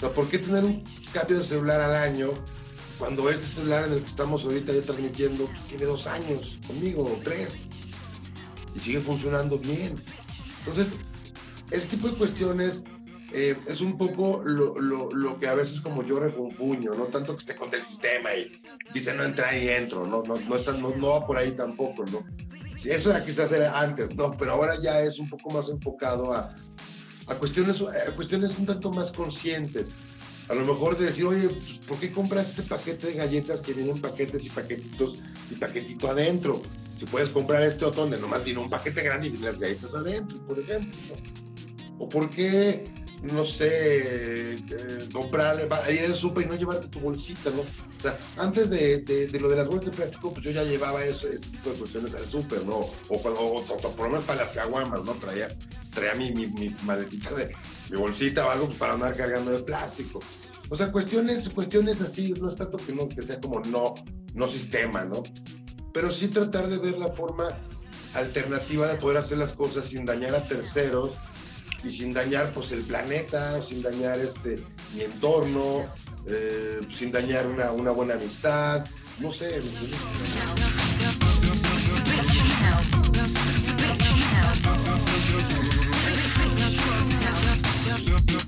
[0.00, 0.82] ¿Por qué tener un
[1.12, 2.30] cambio de celular al año
[2.98, 7.50] cuando este celular en el que estamos ahorita ya transmitiendo tiene dos años conmigo, tres,
[8.74, 9.96] y sigue funcionando bien?
[10.60, 10.88] Entonces,
[11.70, 12.82] ese tipo de cuestiones
[13.32, 17.34] eh, es un poco lo, lo, lo, que a veces como yo refunfuño, no tanto
[17.34, 18.52] que esté contra el sistema y
[18.94, 22.04] dice no entra y entro, no, no, no, está, no, no va por ahí tampoco,
[22.06, 22.24] ¿no?
[22.84, 24.36] eso era quizás era antes, ¿no?
[24.36, 26.54] Pero ahora ya es un poco más enfocado a,
[27.26, 29.88] a, cuestiones, a cuestiones un tanto más conscientes.
[30.48, 33.72] A lo mejor de decir, oye, pues, ¿por qué compras ese paquete de galletas que
[33.72, 35.18] vienen paquetes y paquetitos
[35.50, 36.62] y paquetito adentro?
[36.98, 39.94] Si puedes comprar este otro donde nomás viene un paquete grande y vienen las galletas
[39.94, 41.16] adentro, por ejemplo.
[41.98, 42.84] ¿O por qué
[43.22, 47.60] no sé, eh, comprar, ir al súper y no llevarte tu bolsita, ¿no?
[47.60, 51.04] O sea, antes de, de, lo de las bolsas de plástico, pues yo ya llevaba
[51.04, 52.76] eso, ese tipo de cuestiones al súper, ¿no?
[52.76, 55.12] O, o, por lo menos para las caguamas, ¿no?
[55.14, 55.48] Traía,
[55.96, 57.52] traía mi, mi, maletita de
[57.90, 60.20] mi bolsita o algo pues, para andar cargando de plástico.
[60.68, 63.94] O sea, cuestiones, cuestiones así, no es tanto que, no, sea como no,
[64.34, 65.22] no sistema, ¿no?
[65.92, 67.48] Pero sí tratar de ver la forma
[68.14, 71.12] alternativa de poder hacer las cosas sin dañar a terceros
[71.82, 74.60] y sin dañar pues el planeta, sin dañar este
[74.94, 75.84] mi entorno,
[76.26, 78.84] eh, sin dañar una, una buena amistad,
[79.20, 79.62] no sé.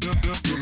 [0.08, 0.57] good, good, good.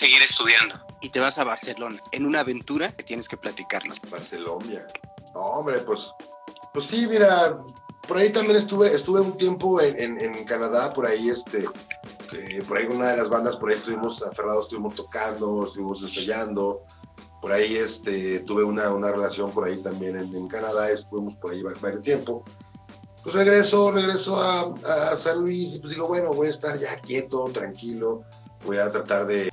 [0.00, 0.80] Seguir estudiando.
[1.02, 4.00] Y te vas a Barcelona, en una aventura que tienes que platicarnos.
[4.10, 4.86] Barcelona.
[5.34, 6.12] No, hombre, pues,
[6.72, 7.58] pues sí, mira,
[8.08, 11.64] por ahí también estuve, estuve un tiempo en, en, Canadá, por ahí, este,
[12.66, 16.82] por ahí una de las bandas, por ahí estuvimos aferrados, estuvimos tocando, estuvimos ensayando.
[17.42, 21.52] Por ahí este, tuve una, una relación por ahí también en, en Canadá, estuvimos por
[21.52, 22.44] ahí varios tiempo.
[23.22, 24.74] Pues regreso, regreso a,
[25.12, 28.22] a, San Luis y pues digo, bueno, voy a estar ya quieto, tranquilo,
[28.64, 29.50] voy a tratar de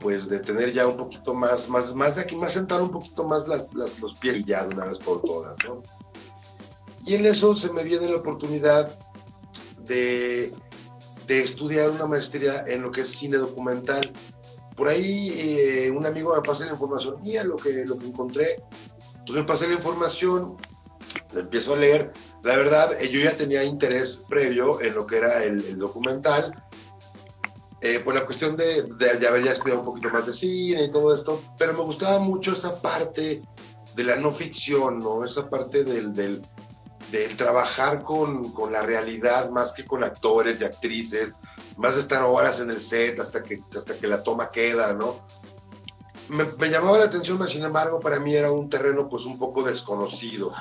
[0.00, 3.24] pues de tener ya un poquito más, más, más de aquí, más sentar un poquito
[3.24, 5.82] más los pies ya de una vez por todas, ¿no?
[7.04, 8.98] Y en eso se me viene la oportunidad
[9.84, 10.52] de,
[11.26, 14.12] de estudiar una maestría en lo que es cine documental.
[14.74, 18.62] Por ahí eh, un amigo me pasó la información, mira lo que, lo que encontré.
[19.18, 20.56] Entonces me pasé la información,
[21.34, 22.12] la empiezo a leer.
[22.42, 26.54] La verdad, eh, yo ya tenía interés previo en lo que era el, el documental
[27.82, 30.92] eh, por la cuestión de, de, haber ya estudiado un poquito más de cine y
[30.92, 33.42] todo esto, pero me gustaba mucho esa parte
[33.94, 35.24] de la no ficción, ¿no?
[35.24, 36.42] Esa parte del, del,
[37.10, 41.32] del trabajar con, con, la realidad más que con actores y actrices,
[41.78, 45.24] más de estar horas en el set hasta que, hasta que la toma queda, ¿no?
[46.28, 49.62] Me, me llamaba la atención, sin embargo, para mí era un terreno pues un poco
[49.62, 50.52] desconocido.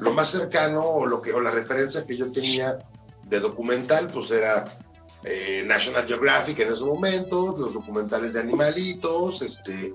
[0.00, 2.78] Lo más cercano o, lo que, o la referencia que yo tenía
[3.22, 4.64] de documental pues era
[5.24, 9.92] eh, National Geographic en esos momentos, los documentales de animalitos, este,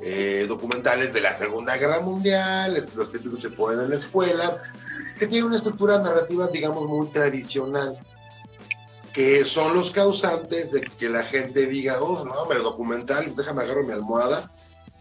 [0.00, 4.58] eh, documentales de la Segunda Guerra Mundial, los que se ponen en la escuela,
[5.18, 7.96] que tienen una estructura narrativa, digamos, muy tradicional,
[9.12, 13.84] que son los causantes de que la gente diga, oh, no, hombre, documental, déjame agarrar
[13.84, 14.50] mi almohada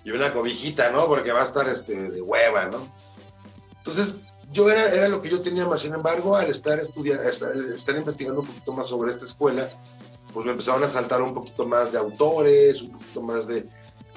[0.03, 1.07] y una cobijita, ¿no?
[1.07, 2.87] Porque va a estar este, de hueva, ¿no?
[3.79, 4.15] Entonces,
[4.53, 8.41] yo era, era lo que yo tenía más, sin embargo, al estar, estudiando, estar, investigando
[8.41, 9.67] un poquito más sobre esta escuela,
[10.31, 13.67] pues me empezaron a saltar un poquito más de autores, un poquito más de,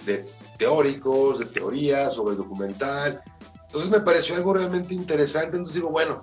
[0.05, 0.27] de
[0.59, 3.23] teóricos, de teorías sobre documental.
[3.67, 6.23] Entonces me pareció algo realmente interesante, entonces digo, bueno,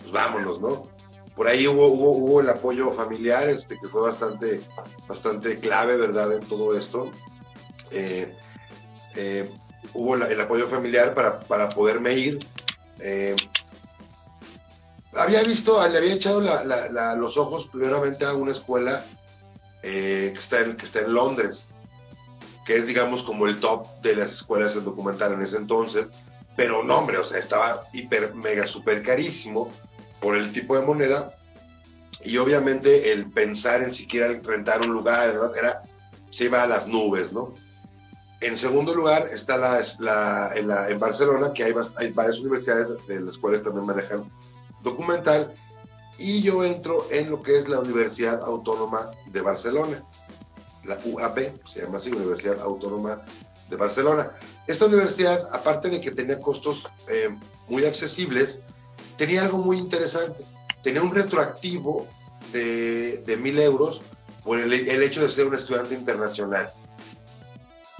[0.00, 0.88] pues vámonos, ¿no?
[1.34, 4.60] Por ahí hubo, hubo, hubo el apoyo familiar, este, que fue bastante,
[5.06, 7.10] bastante clave, ¿verdad?, en todo esto.
[7.90, 8.34] Eh,
[9.14, 9.50] eh,
[9.94, 12.38] hubo el apoyo familiar para, para poderme ir
[13.00, 13.36] eh,
[15.14, 16.40] había visto, le había echado
[17.16, 19.04] los ojos primeramente a una escuela
[19.82, 21.60] eh, que, está en, que está en Londres,
[22.66, 26.06] que es, digamos, como el top de las escuelas de documental en ese entonces,
[26.56, 29.72] pero no, hombre, o sea, estaba hiper, mega, súper carísimo
[30.20, 31.32] por el tipo de moneda
[32.24, 35.82] y obviamente el pensar en siquiera rentar un lugar, era,
[36.30, 37.54] se iba a las nubes, ¿no?
[38.40, 43.84] En segundo lugar está la, en, Barcelona, que hay, varias universidades de las cuales también
[43.84, 44.30] manejan
[44.82, 45.52] documental,
[46.18, 50.04] y yo entro en lo que es la Universidad Autónoma de Barcelona,
[50.84, 53.20] la UAB, se llama así, Universidad Autónoma
[53.68, 54.30] de Barcelona.
[54.66, 57.30] Esta universidad, aparte de que tenía costos eh,
[57.68, 58.58] muy accesibles,
[59.16, 60.44] tenía algo muy interesante.
[60.82, 62.06] Tenía un retroactivo
[62.52, 64.00] de, mil euros
[64.44, 66.70] por el hecho de ser un estudiante internacional.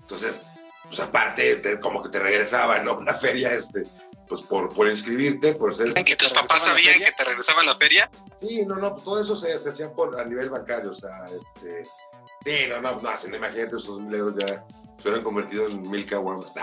[0.09, 0.41] Entonces,
[0.87, 2.97] pues aparte, como que te regresaba, ¿no?
[2.99, 3.83] Una feria este,
[4.27, 5.93] pues por, por inscribirte, por ser...
[5.93, 8.11] ¿Que tus papás sabían que te regresaba a la feria?
[8.41, 11.83] Sí, no, no, pues todo eso se, hacía por, a nivel bancario, o sea, este...
[12.45, 14.65] Sí, no, no, no, no imagínate esos mil euros ya
[15.03, 16.47] se hubieran convertido en mil caguamas.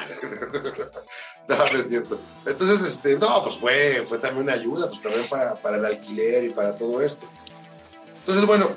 [1.48, 2.20] No, no, es cierto.
[2.44, 6.46] Entonces, este, no, pues fue, fue también una ayuda, pues también para, para el alquiler
[6.46, 7.24] y para todo esto.
[8.22, 8.72] Entonces, bueno,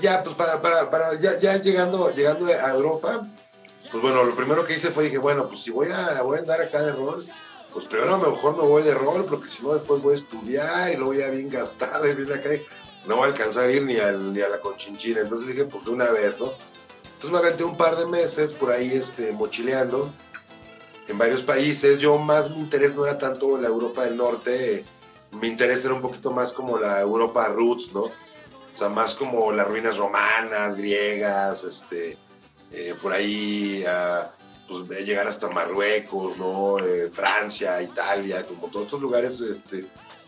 [0.00, 3.28] ya, pues para, para, para ya, ya, llegando, llegando a Europa,
[3.90, 6.40] pues bueno, lo primero que hice fue dije, bueno, pues si voy a, voy a
[6.40, 7.24] andar acá de rol,
[7.72, 10.18] pues primero a lo mejor me voy de rol, porque si no después voy a
[10.18, 12.50] estudiar y luego ya bien gastado y bien acá,
[13.06, 14.12] no voy a alcanzar a ir ni, a
[14.48, 15.20] la conchinchina.
[15.22, 16.52] Entonces dije, pues de una vez, ¿no?
[17.14, 20.10] Entonces me aventé un par de meses por ahí este, mochileando
[21.08, 21.98] en varios países.
[21.98, 24.84] Yo más mi interés no era tanto la Europa del Norte,
[25.32, 28.02] mi interés era un poquito más como la Europa roots, ¿no?
[28.02, 32.16] O sea, más como las ruinas romanas, griegas, este,
[32.72, 33.84] eh, por ahí
[34.68, 36.78] pues, llegar hasta Marruecos, ¿no?
[36.78, 39.84] Eh, Francia, Italia, como todos estos lugares este,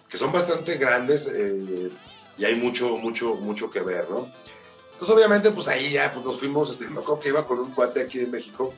[0.08, 1.90] que son bastante grandes eh,
[2.36, 4.28] y hay mucho, mucho, mucho que ver, ¿no?
[4.92, 7.72] Entonces, obviamente, pues ahí ya pues, nos fuimos, este, me acuerdo que iba con un
[7.72, 8.74] cuate aquí de México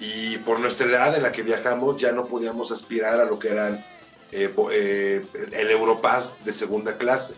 [0.00, 3.48] y por nuestra edad en la que viajamos ya no podíamos aspirar a lo que
[3.48, 3.84] eran
[4.32, 7.32] el Europass de segunda clase,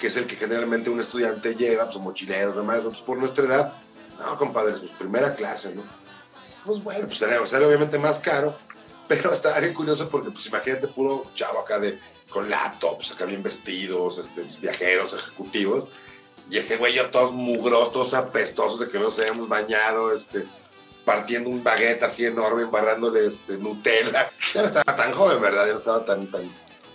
[0.00, 3.74] que es el que generalmente un estudiante lleva, pues mochileros, demás, entonces por nuestra edad,
[4.20, 5.82] no, compadre, pues primera clase, ¿no?
[6.64, 8.54] Pues bueno, pues sería, obviamente más caro,
[9.08, 13.42] pero estaba bien curioso porque, pues imagínate, puro chavo acá de, con laptops, acá bien
[13.42, 15.88] vestidos, este, viajeros, ejecutivos,
[16.50, 20.44] y ese güey yo todos mugrosos, todos apestosos de que no se habíamos bañado, este,
[21.04, 24.30] partiendo un baguette así enorme, embarrándole este, Nutella.
[24.54, 25.66] Ya no estaba tan joven, ¿verdad?
[25.66, 26.42] Ya no estaba tan, tan,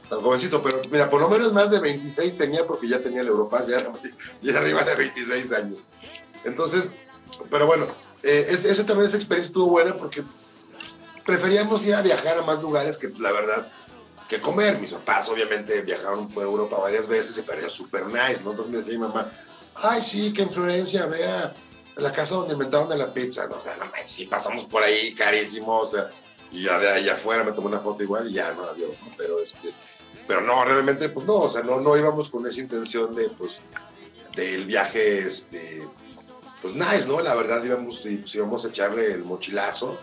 [0.10, 3.28] tan jovencito, pero mira, por lo menos más de 26 tenía porque ya tenía el
[3.28, 3.94] Europa, ya era,
[4.42, 5.80] ya arriba de 26 años.
[6.44, 6.92] Entonces,
[7.50, 7.88] pero bueno,
[8.24, 10.24] eh, ese, también esa experiencia estuvo buena porque
[11.26, 13.67] preferíamos ir a viajar a más lugares que la verdad
[14.28, 14.80] que comer.
[14.80, 18.52] Mis papás obviamente viajaron por Europa varias veces y parecía súper nice, ¿no?
[18.52, 19.32] Entonces me decía mi mamá,
[19.76, 21.54] ay, sí, que en Florencia, vea
[21.98, 23.48] la casa donde inventaron la pizza.
[23.48, 26.10] No, o sea, no, sí, pasamos por ahí carísimo, o sea,
[26.52, 29.12] y ya de ahí afuera me tomé una foto igual y ya, no, adiós, ¿no?
[29.17, 29.71] Pero, este,
[30.28, 33.60] pero no, realmente, pues no, o sea, no, no íbamos con esa intención de, pues,
[34.36, 35.82] del viaje, este,
[36.65, 37.21] pues nice, ¿no?
[37.21, 39.99] La verdad íbamos, pues, íbamos a echarle el mochilazo.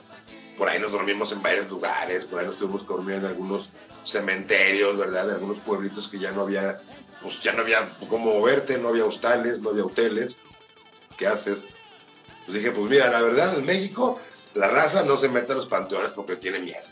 [0.57, 3.70] Por ahí nos dormimos en varios lugares, por ahí nos tuvimos que dormir en algunos
[4.07, 5.27] cementerios, ¿verdad?
[5.27, 6.81] De algunos pueblitos que ya no había,
[7.20, 10.37] pues ya no había cómo moverte, no había hostales, no había hoteles.
[11.16, 11.59] ¿Qué haces?
[12.46, 14.20] Pues dije, pues mira, la verdad, en México
[14.55, 16.87] la raza no se mete a los panteones porque tiene miedo.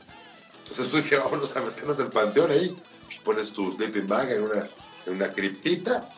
[0.68, 2.76] Entonces dije, vámonos a meternos al panteón ahí.
[3.22, 4.68] Pones tu sleeping bag en una,
[5.06, 6.10] en una criptita.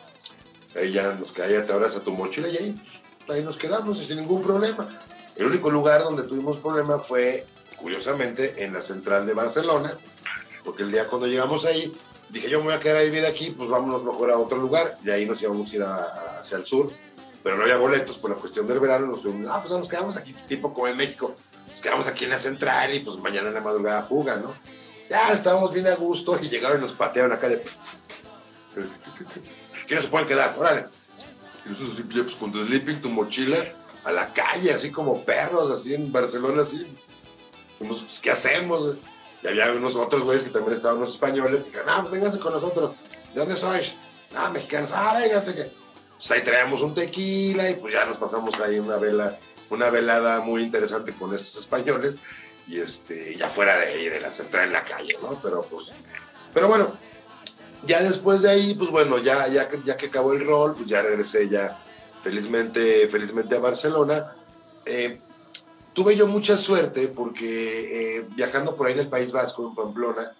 [0.75, 2.75] Ahí ya nos te abrazas tu mochila y ahí,
[3.27, 4.87] ahí nos quedamos sin ningún problema.
[5.35, 7.45] El único lugar donde tuvimos problema fue,
[7.77, 9.95] curiosamente, en la central de Barcelona,
[10.63, 11.95] porque el día cuando llegamos ahí,
[12.29, 14.97] dije yo me voy a quedar a vivir aquí, pues vámonos mejor a otro lugar,
[15.03, 16.91] y ahí nos íbamos a ir hacia el sur,
[17.41, 20.15] pero no había boletos por la cuestión del verano, nos fuimos, ah, pues nos quedamos
[20.17, 21.35] aquí, tipo como en México,
[21.69, 24.53] nos quedamos aquí en la central y pues mañana en la madrugada fuga, ¿no?
[25.09, 27.61] Ya estábamos bien a gusto y llegaron y nos patearon acá de...
[29.85, 30.55] ¿Quiénes se pueden quedar?
[30.57, 30.85] Órale.
[31.65, 33.57] Y nosotros pues con tu sleeping, tu mochila,
[34.03, 36.85] a la calle, así como perros, así en Barcelona, así.
[37.79, 38.97] Pues, ¿qué hacemos?
[39.41, 41.61] Y había unos otros güeyes que también estaban unos españoles.
[41.61, 42.95] Y dijeron, ah, pues vénganse con nosotros.
[43.33, 43.93] ¿De dónde sois?
[44.35, 44.91] Ah, mexicanos.
[44.93, 45.55] Ah, vénganse.
[45.55, 45.71] Que...
[46.17, 49.37] Pues ahí traemos un tequila y pues ya nos pasamos ahí una vela,
[49.69, 52.15] una velada muy interesante con estos españoles.
[52.67, 55.37] Y este, ya fuera de ahí, de la central en la calle, ¿no?
[55.43, 55.87] Pero pues,
[56.53, 56.93] pero bueno,
[57.85, 61.01] ya después de ahí, pues bueno, ya, ya, ya que acabó el rol, pues ya
[61.01, 61.77] regresé ya
[62.23, 64.33] felizmente, felizmente a Barcelona.
[64.85, 65.19] Eh,
[65.93, 70.33] tuve yo mucha suerte porque eh, viajando por ahí en el País Vasco, en Pamplona,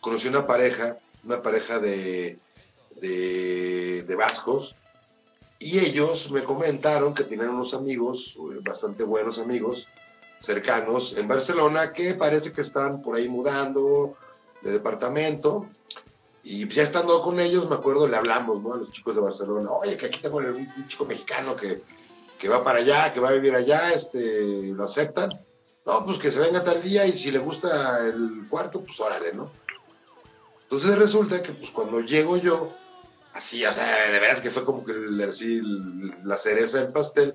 [0.00, 2.38] conocí una pareja, una pareja de,
[3.00, 4.74] de, vascos,
[5.58, 9.86] y ellos me comentaron que tenían unos amigos, bastante buenos amigos,
[10.42, 14.16] cercanos en Barcelona, que parece que están por ahí mudando
[14.62, 15.66] de departamento.
[16.42, 18.74] Y ya estando con ellos, me acuerdo, le hablamos ¿no?
[18.74, 21.82] a los chicos de Barcelona, oye, que aquí tengo un chico mexicano que,
[22.38, 25.30] que va para allá, que va a vivir allá, este, lo aceptan.
[25.84, 29.32] No, pues que se venga tal día y si le gusta el cuarto, pues órale,
[29.32, 29.50] ¿no?
[30.62, 32.70] Entonces resulta que pues cuando llego yo,
[33.34, 34.92] así, o sea, de veras que fue como que
[35.28, 35.60] así,
[36.24, 37.34] la cereza del pastel,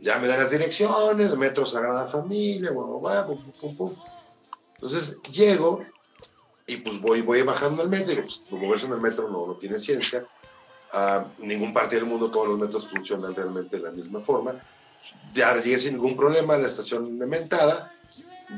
[0.00, 3.94] ya me dan las direcciones, Metro Sagrada Familia, bueno, va, pum, pum, pum.
[4.74, 5.84] Entonces llego
[6.66, 9.54] y pues voy, voy bajando el metro, y pues moverse en el metro no, no
[9.54, 10.26] tiene ciencia
[11.38, 14.54] ningún parte del mundo todos los metros funcionan realmente de la misma forma.
[15.34, 17.92] Ya llegué sin ningún problema a la estación de Mentada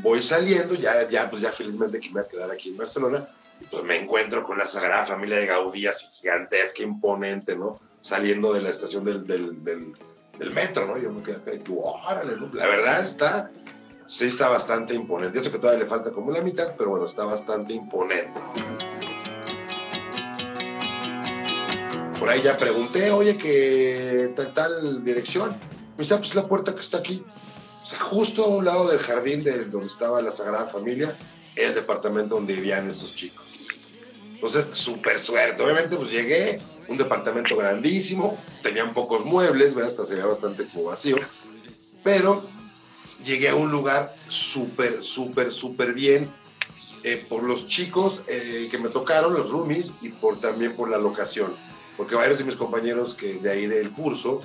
[0.03, 3.27] voy saliendo, ya, ya, pues ya felizmente que me voy a quedar aquí en Barcelona,
[3.71, 7.81] pues me encuentro con la Sagrada Familia de Gaudí, así gigantesca, imponente, ¿no?
[8.03, 10.99] Saliendo de la estación del, del, del, metro, ¿no?
[10.99, 12.51] Yo me quedé órale, ¿no?
[12.53, 13.51] La verdad está,
[14.09, 15.39] sí está bastante imponente.
[15.41, 18.41] Eso que todavía le falta como la mitad, pero bueno, está bastante imponente.
[22.19, 25.51] Por ahí ya pregunté, oye, ¿qué tal, tal dirección?
[25.97, 27.23] Me dice, ah, pues la puerta que está aquí.
[27.85, 31.15] O sea, justo a un lado del jardín de donde estaba la Sagrada Familia,
[31.55, 33.47] el departamento donde vivían esos chicos.
[34.35, 35.63] Entonces, súper suerte.
[35.63, 39.91] Obviamente, pues llegué, un departamento grandísimo, tenían pocos muebles, ¿verdad?
[39.91, 41.17] hasta se veía bastante como vacío,
[42.03, 42.43] pero
[43.27, 46.31] llegué a un lugar súper, súper, súper bien
[47.03, 50.99] eh, por los chicos eh, que me tocaron, los roomies, y por, también por la
[50.99, 51.53] locación.
[51.97, 54.41] Porque varios de mis compañeros que de ahí del curso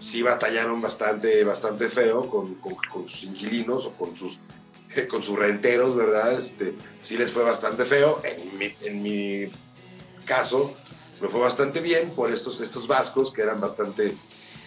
[0.00, 4.38] sí batallaron bastante, bastante feo con, con, con sus inquilinos o con sus
[5.08, 6.32] con sus renteros, ¿verdad?
[6.32, 8.20] Este, sí les fue bastante feo.
[8.24, 9.46] En mi, en mi
[10.24, 10.74] caso,
[11.20, 14.14] me fue bastante bien por estos, estos vascos que eran bastante,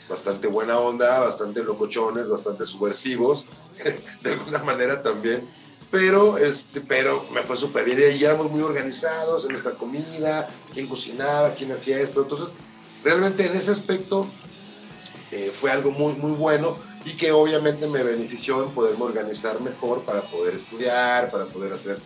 [0.10, 3.46] bastante buena onda, bastante locochones, bastante subversivos,
[4.24, 5.48] de alguna manera también.
[5.90, 10.88] Pero, este, pero me fue súper bien y éramos muy organizados en nuestra comida, quién
[10.88, 12.24] cocinaba, quién hacía esto.
[12.24, 12.50] Entonces,
[13.04, 14.28] realmente en ese aspecto
[15.32, 20.02] eh, fue algo muy, muy bueno y que obviamente me benefició en poderme organizar mejor
[20.02, 21.98] para poder estudiar, para poder hacer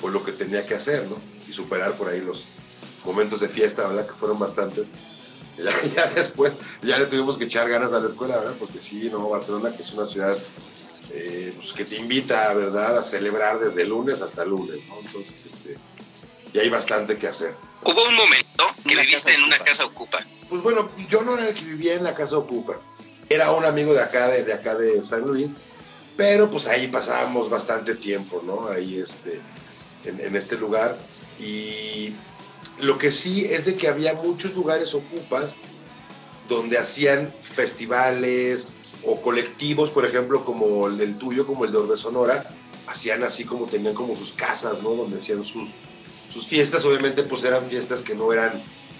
[0.00, 1.16] pues, lo que tenía que hacer, ¿no?
[1.48, 2.44] Y superar por ahí los
[3.04, 4.06] momentos de fiesta, ¿verdad?
[4.06, 4.86] Que fueron bastantes.
[5.64, 6.52] Ya, ya después,
[6.82, 8.54] ya le tuvimos que echar ganas a la escuela, ¿verdad?
[8.58, 10.36] Porque sí, no, Barcelona, que es una ciudad
[11.10, 14.98] eh, pues, que te invita, ¿verdad?, a celebrar desde lunes hasta lunes, ¿no?
[15.04, 15.78] Entonces, este,
[16.52, 17.54] y hay bastante que hacer.
[17.82, 20.18] ¿Hubo un momento que viviste en una casa ocupa?
[20.48, 22.76] Pues bueno, yo no era el que vivía en la casa ocupa
[23.28, 25.50] era un amigo de acá, de, acá de San Luis,
[26.16, 28.68] pero pues ahí pasábamos bastante tiempo, ¿no?
[28.68, 29.40] Ahí este,
[30.04, 30.96] en, este lugar.
[31.38, 32.14] Y
[32.80, 35.50] lo que sí es de que había muchos lugares ocupas
[36.48, 38.66] donde hacían festivales
[39.04, 42.44] o colectivos, por ejemplo, como el del tuyo, como el de Orbe Sonora,
[42.86, 44.90] hacían así como tenían como sus casas, ¿no?
[44.90, 45.68] Donde hacían sus,
[46.32, 48.52] sus fiestas, obviamente pues eran fiestas que no eran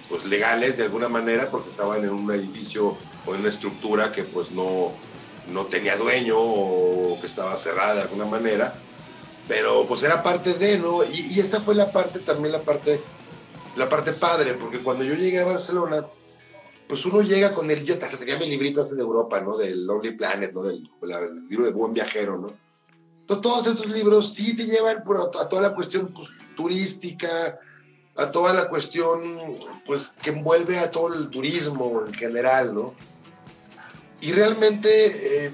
[0.08, 4.24] pues legales de alguna manera porque estaban en un edificio o en una estructura que
[4.24, 4.92] pues no,
[5.52, 8.74] no tenía dueño o que estaba cerrada de alguna manera,
[9.46, 11.02] pero pues era parte de, ¿no?
[11.04, 13.00] Y, esta fue la parte, también la parte,
[13.78, 16.02] la parte padre, porque cuando yo llegué a Barcelona,
[16.88, 19.56] pues uno llega con el, yo hasta tenía mi librito de Europa, ¿no?
[19.56, 20.62] Del Lonely Planet, ¿no?
[20.64, 20.90] Del,
[21.48, 22.48] libro de Buen Viajero, ¿no?
[23.20, 25.04] Entonces todos estos libros sí te llevan
[25.38, 27.60] a toda la cuestión pues, turística,
[28.16, 29.22] a toda la cuestión
[29.86, 32.94] pues que envuelve a todo el turismo en general, ¿no?
[34.20, 35.52] Y realmente eh,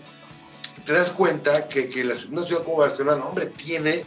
[0.86, 4.06] te das cuenta que, que la, una ciudad como Barcelona, hombre, tiene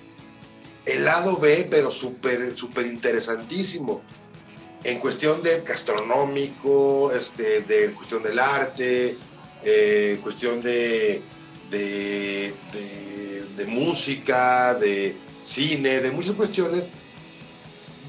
[0.88, 4.02] el lado B, pero súper súper interesantísimo.
[4.84, 9.18] En cuestión de gastronómico, este, de cuestión del arte,
[9.64, 11.22] eh, cuestión de,
[11.70, 12.54] de,
[13.58, 15.16] de, música, de
[15.46, 16.86] cine, de muchas cuestiones,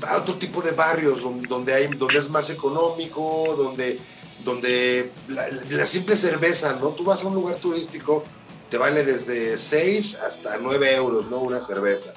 [0.06, 3.98] a otro tipo de barrios donde, hay, donde es más económico, donde
[4.44, 6.88] donde la, simple cerveza, ¿no?
[6.90, 8.24] Tú vas a un lugar turístico,
[8.70, 11.40] te vale desde 6 hasta 9 euros, ¿no?
[11.40, 12.14] Una cerveza.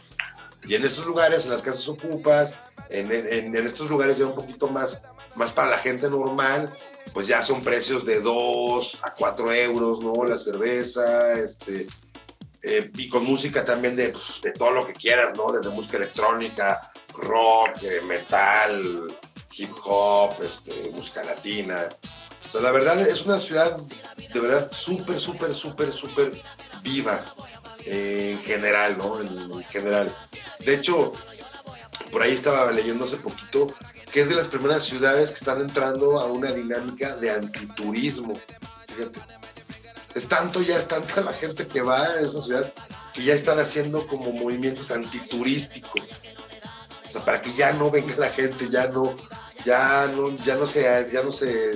[0.68, 2.54] Y en estos lugares, en las casas ocupas,
[2.90, 5.02] en, en, en, estos lugares ya un poquito más,
[5.36, 6.72] más para la gente normal,
[7.14, 10.26] pues ya son precios de 2 a 4 euros, ¿no?
[10.26, 11.88] La cerveza, este,
[12.64, 15.52] eh, y con música también de, pues, de todo lo que quieras, ¿no?
[15.52, 19.08] Desde música electrónica, rock, eh, metal,
[19.54, 21.88] hip hop, este, música latina.
[22.54, 23.78] la verdad es una ciudad
[24.34, 26.32] de verdad súper, súper, súper, súper
[26.82, 27.22] viva
[27.86, 29.22] en general, ¿no?
[29.22, 30.14] En, general.
[30.60, 31.14] De hecho,
[32.12, 33.74] por ahí estaba leyendo hace poquito
[34.12, 38.34] que es de las primeras ciudades que están entrando a una dinámica de antiturismo.
[38.88, 39.22] Fíjate.
[40.14, 42.74] Es tanto, ya es tanta la gente que va a esa ciudad
[43.14, 46.02] que ya están haciendo como movimientos antiturísticos.
[47.08, 49.16] O sea, para que ya no venga la gente, ya no,
[49.66, 51.72] ya no, ya no se, ya no se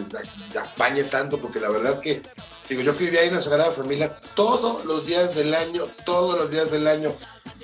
[0.59, 2.21] apañe tanto, porque la verdad que,
[2.69, 6.37] digo, yo que vivía ahí en la Sagrada Familia todos los días del año, todos
[6.37, 7.15] los días del año,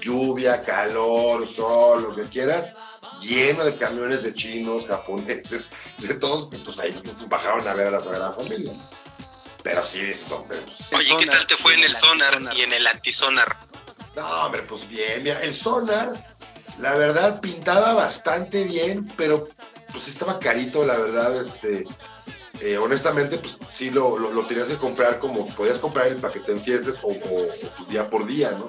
[0.01, 2.73] lluvia, calor, sol, lo que quieras,
[3.21, 5.63] lleno de camiones de chinos, japoneses,
[5.97, 8.73] de todos, pues ahí pues, bajaron a ver a la Sagrada Familia.
[9.63, 10.43] Pero sí, son.
[10.93, 13.55] Oye, ¿qué tal te fue en el sonar, y en el antisonar?
[14.15, 16.27] No, hombre, pues bien, el sonar,
[16.79, 19.47] la verdad, pintaba bastante bien, pero
[19.91, 21.85] pues estaba carito, la verdad, este,
[22.61, 26.61] eh, honestamente, pues sí lo, lo, tenías que comprar como, podías comprar el paquete en
[26.61, 27.13] fiestas o,
[27.89, 28.67] día por día, ¿no?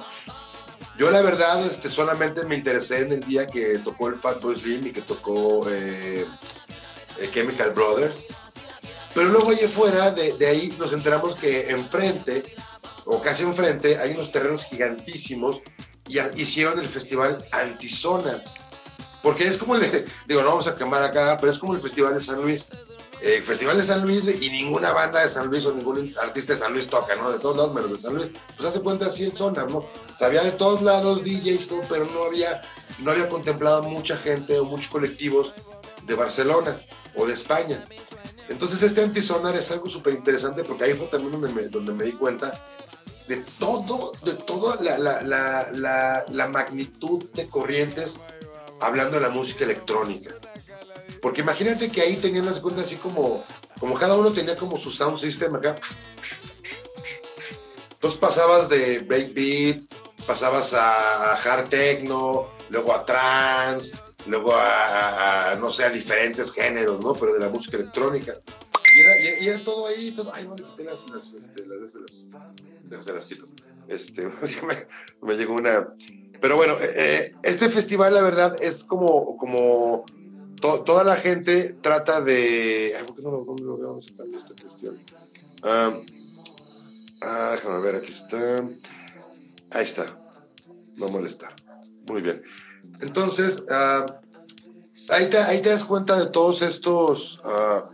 [0.98, 4.86] Yo la verdad este, solamente me interesé en el día que tocó el Fatboy Slim
[4.86, 6.26] y que tocó eh,
[7.18, 8.24] eh, Chemical Brothers.
[9.14, 12.42] Pero luego allá fuera, de, de, ahí nos enteramos que enfrente,
[13.04, 15.58] o casi enfrente, hay unos terrenos gigantísimos
[16.08, 18.42] y hicieron el festival Antizona.
[19.22, 19.82] Porque es como, el,
[20.26, 22.66] digo, no vamos a quemar acá, pero es como el Festival de San Luis.
[23.24, 26.58] Eh, Festival de San Luis y ninguna banda de San Luis o ningún artista de
[26.58, 27.30] San Luis toca, ¿no?
[27.30, 28.30] De todos lados, menos de San Luis.
[28.56, 29.86] Pues hace cuenta así en zonas, ¿no?
[30.20, 32.60] había de todos lados DJs, todo, pero no había,
[32.98, 35.52] no había contemplado mucha gente o muchos colectivos
[36.04, 36.76] de Barcelona
[37.16, 37.84] o de España.
[38.48, 42.04] Entonces este antisonar es algo súper interesante porque ahí fue también donde me, donde me
[42.04, 42.60] di cuenta
[43.28, 45.22] de todo, de toda la, la,
[45.72, 48.16] la, la, magnitud de corrientes
[48.80, 50.34] hablando de la música electrónica.
[51.22, 53.44] Porque imagínate que ahí tenían las cuentas así como,
[53.78, 55.76] como cada uno tenía como su sound system acá.
[57.92, 59.82] Entonces pasabas de breakbeat,
[60.26, 63.92] pasabas a hard techno, luego a trance,
[64.26, 67.12] luego a, no sé, a diferentes géneros, ¿no?
[67.12, 68.34] Pero de la música electrónica.
[68.96, 71.32] Y era, todo ahí, todo, ay, no las, las,
[75.22, 75.94] me, llegó una...
[76.40, 79.36] Pero bueno, eh, eh, este festival, la verdad, es como
[80.62, 82.94] toda la gente trata de.
[83.06, 84.24] ¿por qué no lo, no lo esta
[84.62, 84.98] cuestión?
[85.62, 85.92] Ah,
[87.20, 88.64] ah, déjame ver, aquí está.
[89.70, 90.06] Ahí está.
[90.96, 91.54] No molestar.
[92.08, 92.42] Muy bien.
[93.00, 94.06] Entonces, ah,
[95.10, 97.90] ahí, te, ahí te das cuenta de todos estos ah,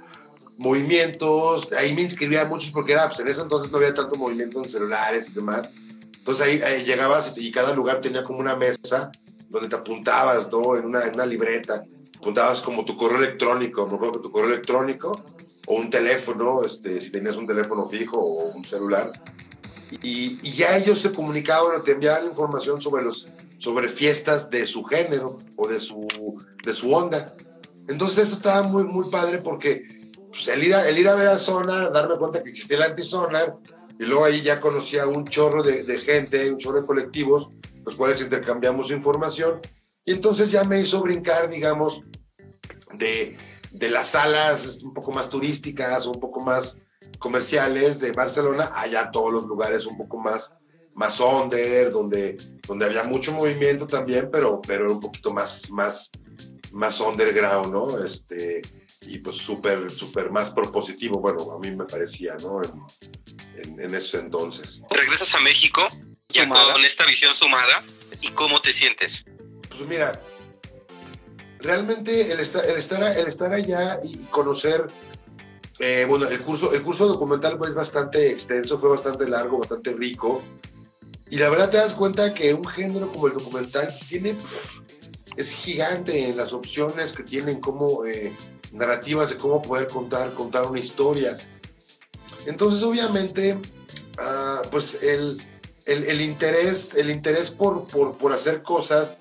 [0.59, 1.69] movimientos.
[1.73, 4.71] Ahí me inscribía muchos porque era, pues, en ese entonces no había tanto movimiento en
[4.71, 5.71] celulares y demás.
[6.19, 9.11] Entonces ahí, llegabas y, cada lugar tenía como una mesa
[9.49, 10.77] donde te apuntabas, ¿no?
[10.77, 11.85] En una, en una libreta
[12.17, 15.23] apuntabas como tu correo electrónico, mejor que tu correo electrónico
[15.67, 19.13] o un teléfono, este, si tenías un teléfono fijo o un celular.
[20.03, 23.27] Y, y, ya ellos se comunicaban o te enviaban información sobre, los,
[23.59, 26.07] sobre fiestas de su género o de su,
[26.63, 27.35] de su onda.
[27.87, 29.87] Entonces esto estaba muy, muy padre porque
[30.29, 32.83] pues, el, ir a, el ir a ver a Sonar, darme cuenta que existía el
[32.83, 33.57] antisonar,
[33.99, 37.49] y luego ahí ya conocía un chorro de, de gente, un chorro de colectivos,
[37.85, 39.61] los cuales intercambiamos información,
[40.09, 42.01] y entonces ya me hizo brincar, digamos,
[42.95, 43.37] de,
[43.71, 46.79] de las salas un poco más turísticas, un poco más
[47.19, 50.51] comerciales de Barcelona, allá todos los lugares un poco más,
[50.95, 56.09] más under, donde, donde había mucho movimiento también, pero, pero un poquito más, más,
[56.73, 58.03] más underground, ¿no?
[58.03, 58.63] Este,
[59.03, 62.63] y pues súper, súper más propositivo, bueno, a mí me parecía, ¿no?
[63.63, 64.81] En, en, ese entonces.
[64.89, 65.87] Regresas a México,
[66.31, 67.83] ya con esta visión sumada,
[68.23, 69.27] ¿y cómo te sientes?
[69.79, 70.21] Pues mira,
[71.61, 72.79] realmente el estar, el
[73.29, 74.89] estar, allá y conocer,
[75.79, 79.93] eh, bueno, el curso, el curso documental pues, es bastante extenso, fue bastante largo, bastante
[79.93, 80.43] rico.
[81.31, 84.37] Y la verdad te das cuenta que un género como el documental tiene,
[85.37, 88.35] es gigante en las opciones que tienen como eh,
[88.73, 91.39] narrativas de cómo poder contar, contar una historia.
[92.47, 93.57] Entonces, obviamente,
[94.19, 95.41] ah, pues el,
[95.87, 99.19] el, interés, el interés por, por hacer cosas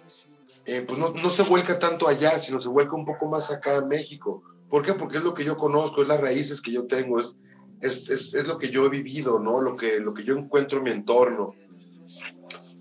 [0.68, 3.78] eh, pues no, no, se vuelca tanto allá, sino se vuelca un poco más acá
[3.78, 4.44] en México.
[4.70, 4.94] ¿Por qué?
[4.94, 7.34] Porque es lo que yo conozco, es las raíces que yo tengo, es,
[7.82, 9.62] es, es, es lo que yo he vivido, ¿no?
[9.62, 11.56] Lo que, lo que yo encuentro en mi entorno.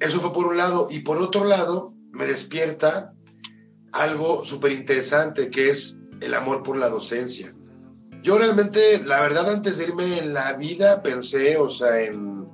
[0.01, 0.89] Eso fue por un lado.
[0.91, 3.15] Y por otro lado, me despierta
[3.93, 7.55] algo súper interesante, que es el amor por la docencia.
[8.21, 12.49] Yo realmente, la verdad, antes de irme en la vida, pensé, o sea, en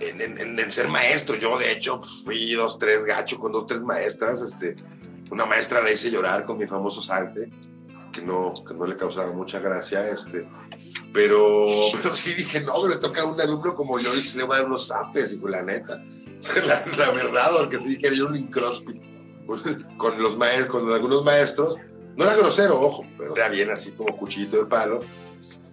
[0.00, 1.36] en, ser maestro.
[1.36, 4.40] Yo, de hecho, pues, fui dos, tres gachos con dos, tres maestras.
[4.40, 4.76] Este,
[5.30, 7.50] una maestra la hice llorar con mi famoso salte,
[8.12, 10.08] que no, que no le causaba mucha gracia.
[10.08, 10.46] Este,
[11.12, 14.44] pero, pero sí dije, no, pero toca a un alumno como yo y se le
[14.44, 16.02] va a dar unos zapes, digo, la neta.
[16.64, 19.02] La, la verdad, porque sí dije, yo un incrospit
[19.98, 21.76] con los maestros, con algunos maestros.
[22.16, 25.00] No era grosero, ojo, pero era bien así como cuchillito de palo.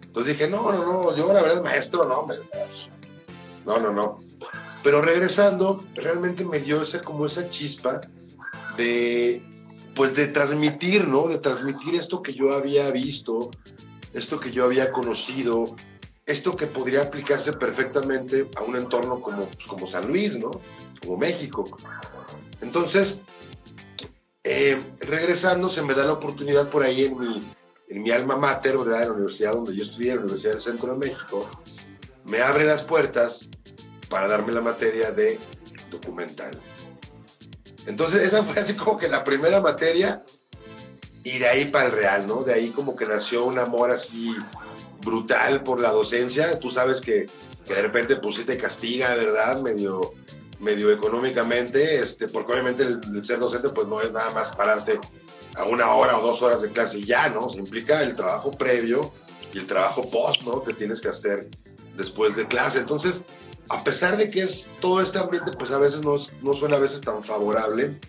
[0.05, 2.36] Entonces dije, no, no, no, yo la verdad maestro, no, me,
[3.68, 4.18] no, no, no.
[4.82, 7.99] Pero regresando, realmente me dio esa, como esa chispa
[8.78, 9.41] de,
[9.93, 11.28] pues de transmitir, ¿no?
[11.28, 13.51] De transmitir esto que yo había visto,
[14.13, 15.76] esto que yo había conocido,
[16.26, 20.51] esto que podría aplicarse perfectamente a un entorno como, pues, como San Luis, ¿no?
[21.01, 21.65] Como México.
[22.61, 23.20] Entonces,
[24.45, 27.51] eh, regresando, se me da la oportunidad por ahí en mi,
[27.89, 29.01] en mi alma mater, ¿verdad?
[29.01, 31.45] En la universidad donde yo estudié, en la Universidad del Centro de México,
[32.28, 33.49] me abre las puertas
[34.10, 35.39] para darme la materia de
[35.89, 36.51] documental.
[37.86, 40.24] Entonces esa fue así como que la primera materia
[41.24, 42.43] y de ahí para el real, ¿no?
[42.43, 44.36] De ahí como que nació un amor así
[45.03, 46.60] brutal por la docencia.
[46.60, 47.26] Tú sabes que,
[47.66, 49.62] que de repente pues sí te castiga, ¿verdad?
[49.62, 50.14] Medio,
[50.60, 54.99] medio económicamente, este, porque obviamente el, ser docente pues no es nada más pararte
[55.55, 57.49] a una hora o dos horas de clase y ya, ¿no?
[57.49, 59.12] Se implica el trabajo previo
[59.53, 60.64] y el trabajo post, ¿no?
[60.64, 61.49] Que tienes que hacer
[61.95, 62.80] después de clase.
[62.80, 63.22] Entonces,
[63.70, 66.80] a pesar de que es todo este ambiente, pues a veces no, no suena a
[66.80, 67.99] veces tan favorable,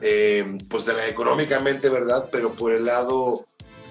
[0.00, 2.28] eh, pues de la económicamente, ¿verdad?
[2.30, 3.46] Pero por el lado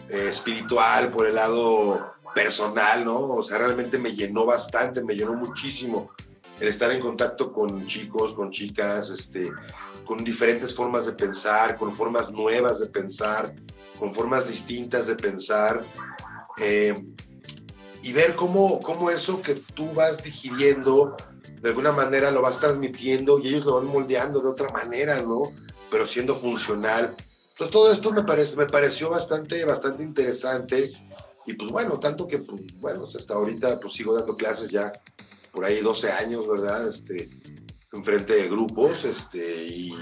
[0.09, 3.19] eh, espiritual, por el lado personal, ¿no?
[3.19, 6.11] O sea, realmente me llenó bastante, me llenó muchísimo
[6.59, 9.51] el estar en contacto con chicos, con chicas, este,
[10.05, 13.53] con diferentes formas de pensar, con formas nuevas de pensar,
[13.99, 15.83] con formas distintas de pensar,
[16.57, 17.03] eh,
[18.03, 21.15] y ver cómo, cómo eso que tú vas digiriendo,
[21.61, 25.53] de alguna manera lo vas transmitiendo y ellos lo van moldeando de otra manera, ¿no?
[25.89, 27.15] Pero siendo funcional.
[27.51, 30.91] Entonces todo esto me, parece, me pareció bastante, bastante interesante
[31.45, 34.91] y pues bueno, tanto que, pues, bueno, hasta ahorita pues sigo dando clases ya
[35.51, 36.89] por ahí 12 años, ¿verdad?
[36.89, 37.29] Este,
[38.03, 39.93] frente de grupos, este, y,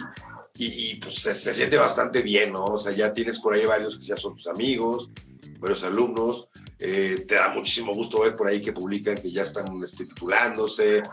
[0.56, 2.64] y, pues se, siente bastante bien, ¿no?
[2.64, 5.10] O sea, ya tienes por ahí varios que ya son tus amigos,
[5.62, 6.48] varios alumnos,
[6.80, 11.04] eh, te da muchísimo gusto ver por ahí que publican que ya están este, titulándose,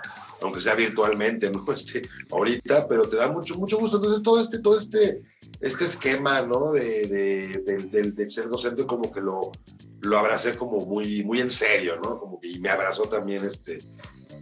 [0.40, 1.64] aunque sea virtualmente, ¿no?
[1.72, 3.98] Este, ahorita, pero te da mucho, mucho gusto.
[3.98, 5.22] Entonces, todo este, todo este,
[5.60, 6.72] este esquema, ¿no?
[6.72, 9.52] De, de, de ser docente como que lo,
[10.00, 12.18] lo abracé como muy, muy en serio, ¿no?
[12.18, 13.80] Como que y me abrazó también este,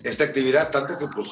[0.04, 1.28] esta actividad, tanto que pues,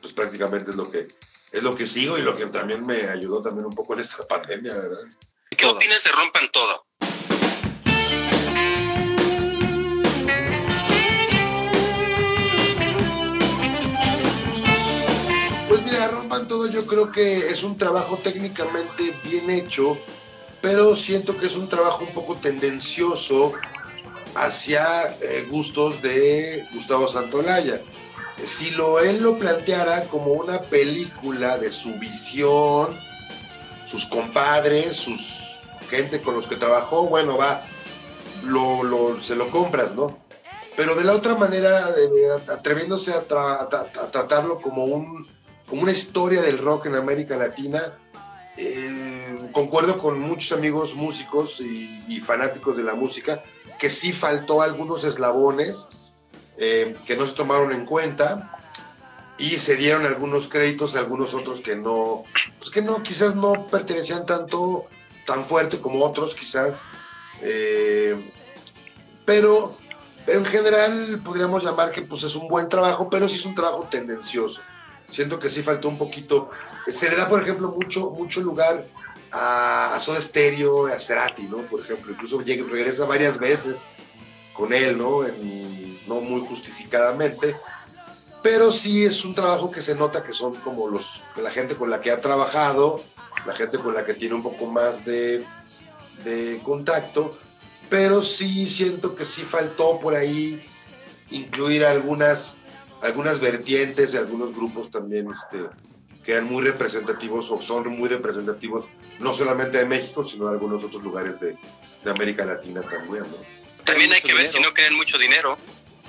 [0.00, 1.08] pues prácticamente es lo que
[1.52, 4.26] es lo que sigo y lo que también me ayudó también un poco en esta
[4.28, 5.04] pandemia, ¿verdad?
[5.56, 6.86] ¿Qué opinas de Rompan Todo?
[15.96, 19.96] Mira, Rompan Todo yo creo que es un trabajo técnicamente bien hecho,
[20.60, 23.54] pero siento que es un trabajo un poco tendencioso
[24.34, 24.84] hacia
[25.22, 27.80] eh, gustos de Gustavo Santolaya.
[28.44, 32.94] Si lo, él lo planteara como una película de su visión,
[33.86, 35.56] sus compadres, sus
[35.88, 37.62] gente con los que trabajó, bueno, va,
[38.44, 40.18] lo, se lo compras, ¿no?
[40.76, 41.88] Pero de la otra manera,
[42.52, 45.26] atreviéndose a, tratarlo como, un,
[45.66, 47.92] como una historia del rock en América Latina,
[48.56, 53.42] eh, concuerdo con muchos amigos músicos y, fanáticos de la música
[53.78, 55.86] que sí faltó algunos eslabones
[56.56, 58.58] eh, que no se tomaron en cuenta
[59.38, 62.24] y se dieron algunos créditos a algunos otros que no,
[62.58, 64.86] pues que no, quizás no pertenecían tanto,
[65.26, 66.76] tan fuerte como otros quizás,
[67.42, 68.16] eh,
[69.26, 69.74] pero,
[70.26, 73.86] en general podríamos llamar que pues es un buen trabajo, pero sí es un trabajo
[73.90, 74.60] tendencioso.
[75.12, 76.50] Siento que sí faltó un poquito,
[76.90, 78.84] se le da por ejemplo mucho, mucho lugar
[79.32, 81.58] a, Soda Stereo, a Cerati, ¿no?
[81.58, 83.76] Por ejemplo, incluso regresa varias veces
[84.52, 85.20] con él, ¿no?
[86.06, 87.54] no muy justificadamente,
[88.42, 91.90] pero sí es un trabajo que se nota que son como los, la gente con
[91.90, 93.02] la que ha trabajado,
[93.46, 95.44] la gente con la que tiene un poco más de,
[96.24, 97.36] de contacto,
[97.88, 100.64] pero sí siento que sí faltó por ahí
[101.30, 102.56] incluir algunas,
[103.06, 105.68] algunas vertientes de algunos grupos también este,
[106.24, 108.86] que eran muy representativos o son muy representativos,
[109.20, 111.56] no solamente de México, sino de algunos otros lugares de,
[112.04, 113.24] de América Latina también.
[113.24, 113.36] ¿no?
[113.84, 115.56] También hay que ver si no quedan mucho dinero.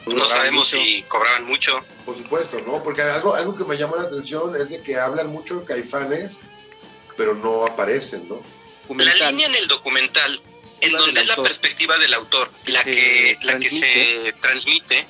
[0.06, 1.80] No sabemos si cobraban mucho.
[2.06, 2.82] Por supuesto, ¿no?
[2.82, 6.40] Porque algo, algo que me llamó la atención es de que hablan mucho de caifanes,
[7.18, 8.42] pero no aparecen, ¿no?
[8.96, 10.42] La línea en el documental,
[10.80, 15.06] en donde es la perspectiva del autor, la que, la que se transmite,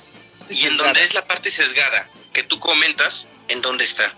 [0.50, 4.14] y en donde es la parte sesgada que tú comentas, ¿en dónde está?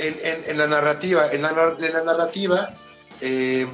[0.00, 1.52] en, la narrativa, en la,
[2.04, 2.74] narrativa,
[3.20, 3.66] eh,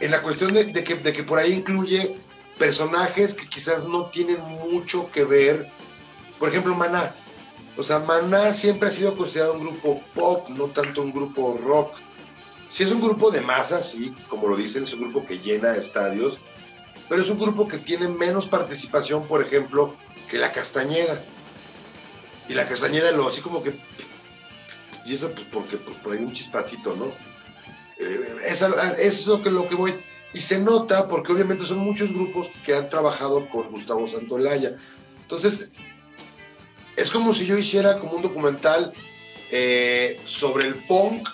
[0.00, 2.16] en la cuestión de, que, de que por ahí incluye
[2.58, 5.68] personajes que quizás no tienen mucho que ver.
[6.38, 7.14] Por ejemplo, Maná.
[7.76, 11.96] O sea, Maná siempre ha sido considerado un grupo pop, no tanto un grupo rock.
[12.70, 15.74] Si es un grupo de masa, sí, como lo dicen, es un grupo que llena
[15.74, 16.38] estadios,
[17.08, 19.96] pero es un grupo que tiene menos participación, por ejemplo,
[20.30, 21.22] que la Castañeda.
[22.48, 23.72] Y la Castañeda lo así como que
[25.04, 27.06] y eso pues porque pues, por ahí un chispatito, ¿no?
[27.98, 28.36] Eh,
[29.00, 29.94] eso, que, lo que voy.
[30.32, 34.76] Y se nota porque obviamente son muchos grupos que han trabajado con Gustavo Santolaya.
[35.22, 35.68] Entonces,
[36.96, 38.92] es como si yo hiciera como un documental
[39.50, 41.28] eh, sobre el punk,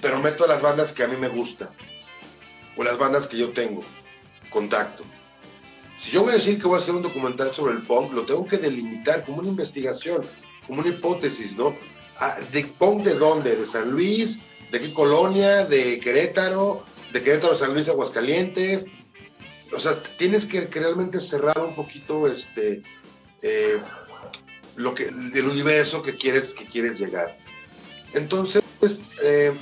[0.00, 1.68] pero meto a las bandas que a mí me gustan,
[2.76, 3.82] o las bandas que yo tengo,
[4.50, 5.04] contacto.
[6.02, 8.24] Si yo voy a decir que voy a hacer un documental sobre el punk, lo
[8.24, 10.22] tengo que delimitar como una investigación,
[10.66, 11.76] como una hipótesis, ¿no?
[12.18, 13.54] Ah, ¿De punk de dónde?
[13.54, 14.40] ¿De San Luis?
[14.72, 15.64] ¿De qué colonia?
[15.64, 16.84] ¿De Querétaro?
[17.12, 18.86] ¿De Querétaro, San Luis, Aguascalientes?
[19.74, 22.82] O sea, tienes que, realmente cerrar un poquito este,
[23.40, 23.80] eh,
[24.74, 27.38] lo que, del universo que quieres, que quieres llegar.
[28.12, 28.62] Entonces,
[29.22, 29.52] eh,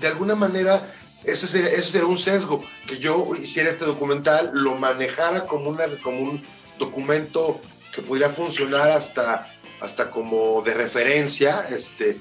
[0.00, 0.90] de alguna manera,
[1.24, 6.44] ese sería, un sesgo, que yo hiciera este documental, lo manejara como, una, como un
[6.78, 7.60] documento
[7.94, 9.46] que pudiera funcionar hasta,
[9.80, 12.18] hasta como de referencia, este,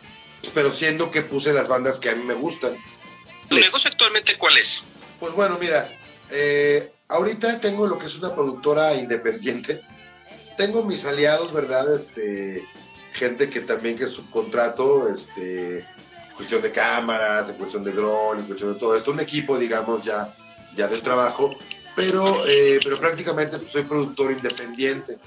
[0.53, 2.73] pero siendo que puse las bandas que a mí me gustan.
[3.49, 4.83] ¿Tu negocio actualmente cuál es?
[5.19, 5.89] Pues bueno, mira,
[6.29, 9.81] eh, ahorita tengo lo que es una productora independiente.
[10.57, 11.95] Tengo mis aliados, ¿verdad?
[11.95, 12.63] Este,
[13.13, 15.85] gente que también que subcontrato, este,
[16.35, 20.03] cuestión de cámaras, en cuestión de drones, en cuestión de todo esto, un equipo, digamos,
[20.03, 20.33] ya,
[20.75, 21.55] ya del trabajo,
[21.95, 25.17] pero, eh, pero prácticamente pues, soy productor independiente.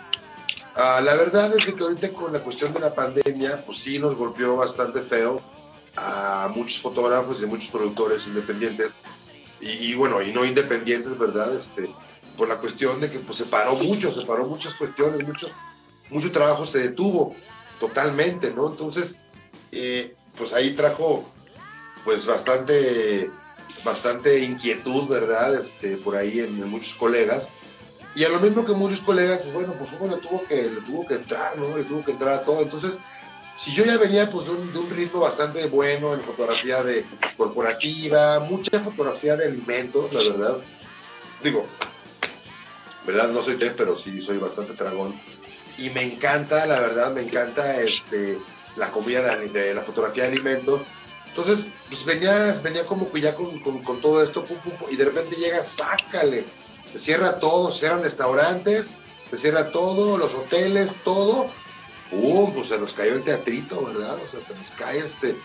[0.75, 4.15] Ah, la verdad es que ahorita con la cuestión de la pandemia, pues sí nos
[4.15, 5.41] golpeó bastante feo
[5.97, 8.91] a muchos fotógrafos y a muchos productores independientes,
[9.61, 11.51] y, bueno, y no independientes, ¿verdad?
[11.57, 11.91] Este,
[12.37, 15.51] por la cuestión de que pues, se paró mucho, se paró muchas cuestiones, muchos,
[16.11, 17.35] mucho trabajo se detuvo
[17.81, 18.71] totalmente, ¿no?
[18.71, 19.17] Entonces,
[19.73, 21.25] eh, pues ahí trajo
[22.05, 23.31] pues bastante,
[23.85, 25.57] bastante inquietud, ¿verdad?
[25.57, 27.49] Este, por ahí en, muchos colegas.
[28.15, 30.81] Y a lo mismo que muchos colegas, pues bueno, pues uno le tuvo que, le
[30.83, 31.77] tuvo que entrar, ¿no?
[31.77, 32.63] Le tuvo que entrar a todo.
[32.63, 32.93] Entonces,
[33.57, 37.05] si yo ya venía pues de un, ritmo bastante bueno en fotografía de
[37.37, 40.57] corporativa, mucha fotografía de alimentos, la verdad.
[41.43, 41.67] Digo,
[43.07, 45.19] verdad no soy té, pero sí soy bastante dragón.
[45.79, 48.39] Y me encanta, la verdad, me encanta este,
[48.77, 50.83] la comida de, la fotografía de alimentos.
[51.29, 54.45] Entonces, pues venía, venía como que ya con, con, todo esto,
[54.91, 56.45] y de repente llega, sácale,
[56.93, 58.91] se cierra todo, se cierran restaurantes,
[59.31, 61.51] se cierra todo, los hoteles, todo,
[62.11, 62.55] ¡pum!
[62.55, 64.15] Pues se nos cayó el teatrito, ¿verdad?
[64.15, 65.37] O sea, se nos cae este,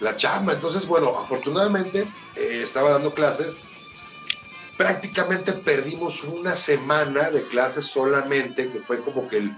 [0.00, 0.52] la chamba.
[0.52, 2.06] Entonces, bueno, afortunadamente
[2.36, 3.56] eh, estaba dando clases.
[4.76, 9.54] Prácticamente perdimos una semana de clases solamente, que fue como que el,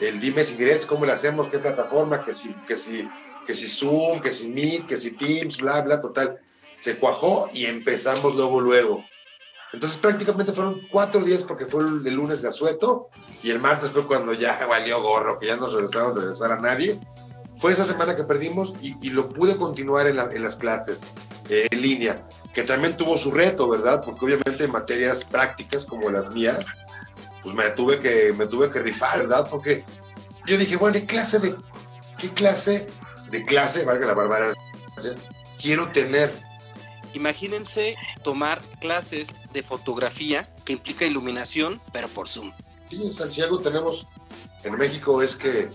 [0.00, 3.08] el dime si quieres, cómo le hacemos, qué plataforma, que si, que si,
[3.46, 6.40] que si Zoom, que si Meet, que si Teams, bla, bla, total.
[6.80, 9.04] Se cuajó y empezamos luego, luego.
[9.72, 13.08] Entonces prácticamente fueron cuatro días porque fue el, lunes de asueto
[13.42, 16.58] y el martes fue cuando ya valió gorro, que ya no regresamos a regresar a
[16.58, 16.98] nadie.
[17.56, 20.98] Fue esa semana que perdimos y, lo pude continuar en, las clases
[21.48, 24.02] eh, en línea, que también tuvo su reto, ¿verdad?
[24.04, 26.66] Porque obviamente en materias prácticas como las mías,
[27.42, 29.48] pues me tuve que, me tuve que rifar, ¿verdad?
[29.50, 29.84] Porque
[30.46, 31.54] yo dije, bueno, ¿qué clase de,
[32.18, 32.88] qué clase
[33.30, 34.54] de clase, valga la barbaridad,
[35.60, 36.32] quiero tener?
[37.14, 42.52] Imagínense tomar clases de fotografía que implica iluminación, pero por Zoom.
[42.88, 44.06] Sí, o sea, si algo tenemos
[44.64, 45.68] en México es que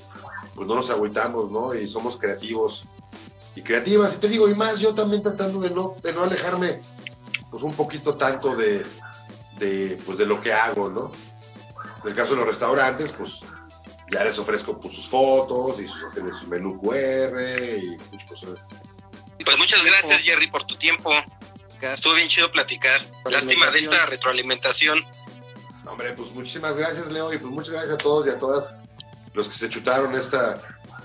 [0.55, 1.73] pues no nos agüitamos, ¿no?
[1.75, 2.83] Y somos creativos
[3.55, 4.15] y creativas.
[4.15, 6.79] Y te digo, y más yo también tratando de no, de no alejarme
[7.51, 8.85] pues un poquito tanto de,
[9.59, 11.11] de, pues, de lo que hago, ¿no?
[12.03, 13.39] En el caso de los restaurantes, pues
[14.11, 17.41] ya les ofrezco pues, sus fotos y su, su menú QR
[17.77, 18.59] y muchas cosas.
[19.43, 21.11] Pues muchas gracias, Jerry, por tu tiempo.
[21.81, 23.01] Estuvo bien chido platicar.
[23.29, 25.05] Lástima de esta retroalimentación.
[25.85, 28.73] Hombre, pues muchísimas gracias, Leo, y pues muchas gracias a todos y a todas
[29.33, 30.59] los que se chutaron esta,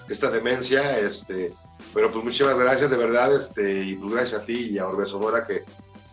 [0.09, 0.99] esta demencia.
[0.99, 1.53] Este,
[1.93, 5.07] pero pues muchísimas gracias, de verdad, este, y pues gracias a ti y a Orbe
[5.07, 5.65] Sonora que,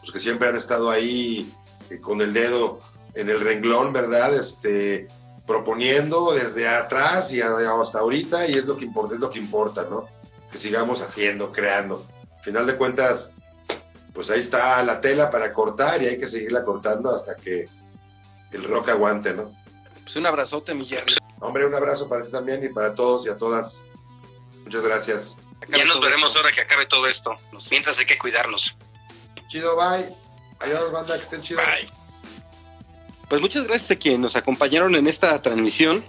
[0.02, 1.52] pues, que siempre han estado ahí
[1.90, 2.80] eh, con el dedo
[3.14, 4.34] en el renglón, ¿verdad?
[4.36, 5.08] Este,
[5.48, 9.88] proponiendo desde atrás y hasta ahorita, y es lo que importa, es lo que importa,
[9.90, 10.08] ¿no?
[10.52, 12.06] Que sigamos haciendo, creando.
[12.38, 13.32] Al final de cuentas,
[14.14, 17.68] pues ahí está la tela para cortar y hay que seguirla cortando hasta que
[18.52, 19.52] el rock aguante, ¿no?
[20.04, 21.16] Pues un abrazote, mi Jerry.
[21.40, 23.82] Hombre, un abrazo para ti también y para todos y a todas.
[24.66, 25.36] Muchas gracias.
[25.68, 27.36] Ya nos veremos ahora que acabe todo esto.
[27.70, 28.76] Mientras hay que cuidarnos.
[29.50, 30.16] Chido, bye.
[30.60, 31.64] Adiós, banda, que estén chidos.
[31.66, 31.99] Bye.
[33.30, 36.04] Pues muchas gracias a quienes nos acompañaron en esta transmisión.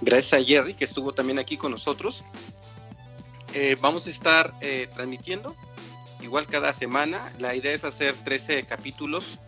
[0.00, 2.22] Gracias a Jerry, que estuvo también aquí con nosotros.
[3.54, 5.56] Eh, vamos a estar eh, transmitiendo
[6.22, 7.32] igual cada semana.
[7.40, 9.40] La idea es hacer 13 capítulos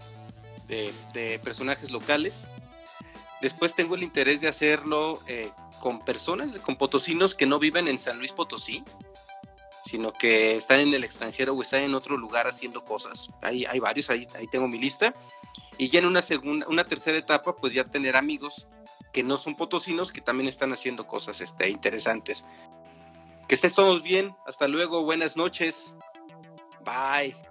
[0.66, 2.48] de, personajes locales.
[3.40, 8.00] Después tengo el interés de hacerlo eh, con personas, con potosinos que no viven en
[8.00, 8.82] San Luis Potosí,
[9.84, 13.30] sino que están en el extranjero o están en otro lugar haciendo cosas.
[13.42, 15.14] Hay, hay varios, ahí, ahí tengo mi lista.
[15.78, 18.66] Y ya en una segunda, una tercera etapa, pues ya tener amigos
[19.12, 22.46] que no son potosinos, que también están haciendo cosas este, interesantes.
[23.48, 24.34] Que estés todos bien.
[24.46, 25.04] Hasta luego.
[25.04, 25.94] Buenas noches.
[26.84, 27.45] Bye.